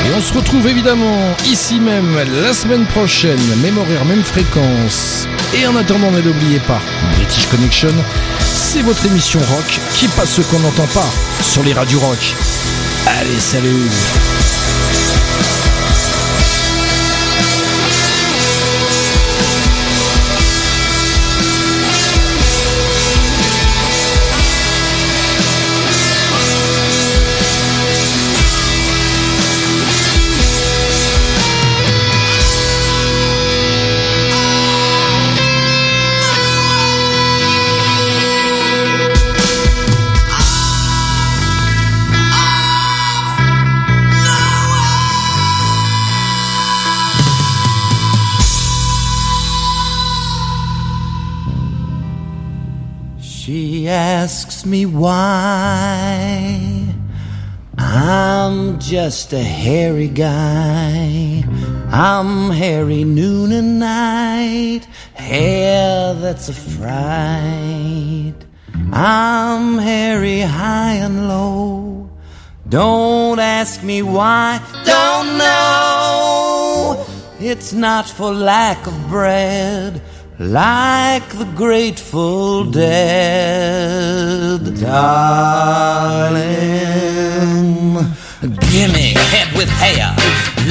Et 0.07 0.13
on 0.15 0.21
se 0.21 0.33
retrouve 0.33 0.67
évidemment 0.67 1.35
ici 1.45 1.79
même 1.79 2.17
la 2.41 2.53
semaine 2.53 2.85
prochaine, 2.85 3.39
même 3.61 3.77
horaire, 3.77 4.05
même 4.05 4.23
fréquence. 4.23 5.27
Et 5.53 5.67
en 5.67 5.75
attendant, 5.75 6.11
ne 6.11 6.21
l'oubliez 6.21 6.59
pas, 6.59 6.81
British 7.17 7.45
Connection, 7.47 7.93
c'est 8.39 8.81
votre 8.81 9.05
émission 9.05 9.39
rock 9.39 9.79
qui 9.95 10.07
passe 10.07 10.35
ce 10.35 10.41
qu'on 10.41 10.59
n'entend 10.59 10.87
pas 10.87 11.09
sur 11.41 11.63
les 11.63 11.73
radios 11.73 11.99
rock. 11.99 12.35
Allez, 13.05 13.39
salut 13.39 13.89
asks 54.59 54.65
me 54.67 54.85
why. 54.85 56.43
I'm 57.77 58.77
just 58.79 59.31
a 59.31 59.41
hairy 59.41 60.09
guy. 60.09 61.45
I'm 61.91 62.51
hairy 62.51 63.05
noon 63.05 63.53
and 63.53 63.79
night. 63.79 64.81
Hair 65.13 66.15
that's 66.15 66.49
a 66.49 66.53
fright. 66.53 68.35
I'm 68.91 69.77
hairy 69.77 70.41
high 70.41 70.95
and 71.05 71.29
low. 71.29 72.09
Don't 72.67 73.39
ask 73.39 73.81
me 73.81 74.01
why. 74.01 74.59
Don't 74.83 75.37
know. 75.37 77.05
It's 77.39 77.71
not 77.71 78.09
for 78.09 78.33
lack 78.33 78.87
of 78.87 79.07
bread. 79.07 80.01
Like 80.39 81.27
the 81.37 81.43
Grateful 81.53 82.63
Dead, 82.63 84.63
darling. 84.79 86.39
Gimme 88.71 89.19
head 89.35 89.51
with 89.57 89.67
hair, 89.67 90.15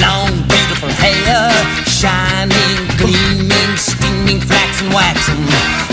long 0.01 0.33
beautiful 0.49 0.89
hair, 0.89 1.53
shining, 1.85 2.81
gleaming, 2.97 3.77
steaming, 3.77 4.41
flaxen, 4.41 4.89
waxen. 4.89 5.37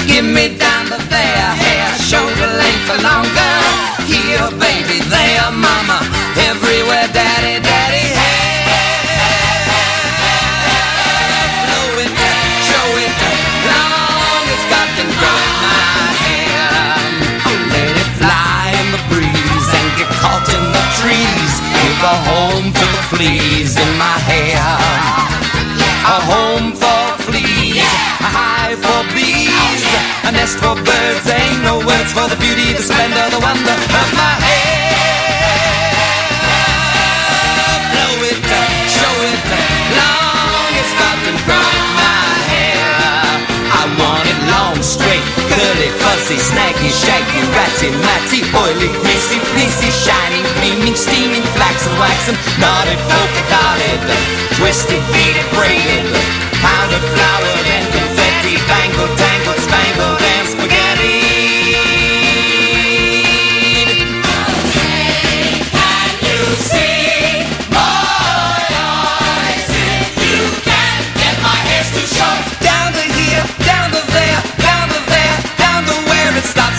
Give 0.08 0.24
me 0.24 0.56
down 0.56 0.86
to 0.86 0.96
there, 1.12 1.52
hair, 1.60 1.92
shoulder 2.00 2.48
length 2.56 2.88
or 2.88 2.96
longer. 3.04 3.52
Here, 4.08 4.48
baby, 4.56 5.04
there, 5.12 5.52
mama, 5.52 6.00
everywhere, 6.48 7.12
daddy, 7.12 7.35
a 22.02 22.16
home 22.28 22.72
to 22.72 22.84
the 22.94 23.02
fleas 23.10 23.76
in 23.76 23.90
my 23.98 24.18
hair. 24.28 24.60
A 26.06 26.18
home 26.30 26.72
for 26.72 27.04
fleas, 27.24 27.90
a 28.20 28.30
hive 28.38 28.78
for 28.78 29.02
bees, 29.14 29.82
a 30.28 30.32
nest 30.32 30.58
for 30.58 30.74
birds. 30.74 31.26
Ain't 31.28 31.62
no 31.62 31.78
words 31.78 32.12
for 32.12 32.28
the 32.28 32.36
beauty, 32.36 32.72
the 32.72 32.82
splendor, 32.82 33.26
the 33.30 33.40
wonder 33.40 33.72
of 33.72 34.08
my 34.14 34.34
hair. 34.46 34.85
Curly, 45.50 45.90
fuzzy, 46.02 46.38
snaggy, 46.38 46.90
shaggy, 46.90 47.40
ratty, 47.54 47.90
matty, 48.04 48.40
oily, 48.56 48.90
greasy, 49.02 49.38
fleecy, 49.52 49.90
shining, 49.90 50.44
gleaming, 50.60 50.96
steaming, 50.96 51.44
flaxen, 51.56 51.92
waxen, 51.98 52.36
knotted, 52.60 52.98
polka 53.10 53.42
dotted, 53.52 54.00
twisted, 54.56 55.02
beaded, 55.12 55.46
braided, 55.54 56.04
powdered, 56.60 57.06
flowered, 57.14 57.66
and 57.76 57.86
confetti, 57.92 58.56
bangled, 58.68 59.12
tangled, 59.18 59.60
spangled, 59.60 60.25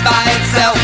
by 0.08 0.24
itself. 0.40 0.80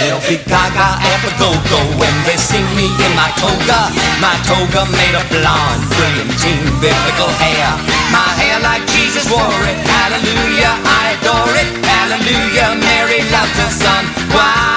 They'll 0.00 0.24
be 0.26 0.40
gaga 0.48 0.88
at 0.98 1.18
the 1.22 1.32
go-go 1.38 1.80
when 2.00 2.14
they 2.26 2.36
see 2.40 2.64
me 2.74 2.88
in 2.88 3.12
my 3.14 3.30
toga. 3.36 3.92
My 4.18 4.34
toga 4.48 4.88
made 4.96 5.14
of 5.14 5.26
blonde, 5.28 5.84
brilliant, 5.94 6.32
teen, 6.40 6.64
biblical 6.80 7.30
hair. 7.38 7.68
My 8.10 8.28
hair 8.40 8.58
like 8.64 8.84
Jesus 8.88 9.28
wore 9.30 9.62
it. 9.68 9.78
Hallelujah, 9.86 10.74
I 10.98 11.00
adore 11.14 11.54
it. 11.60 11.68
Hallelujah, 11.84 12.74
Mary 12.80 13.20
loved 13.30 13.56
her 13.62 13.70
son. 13.70 14.02
Why? 14.34 14.71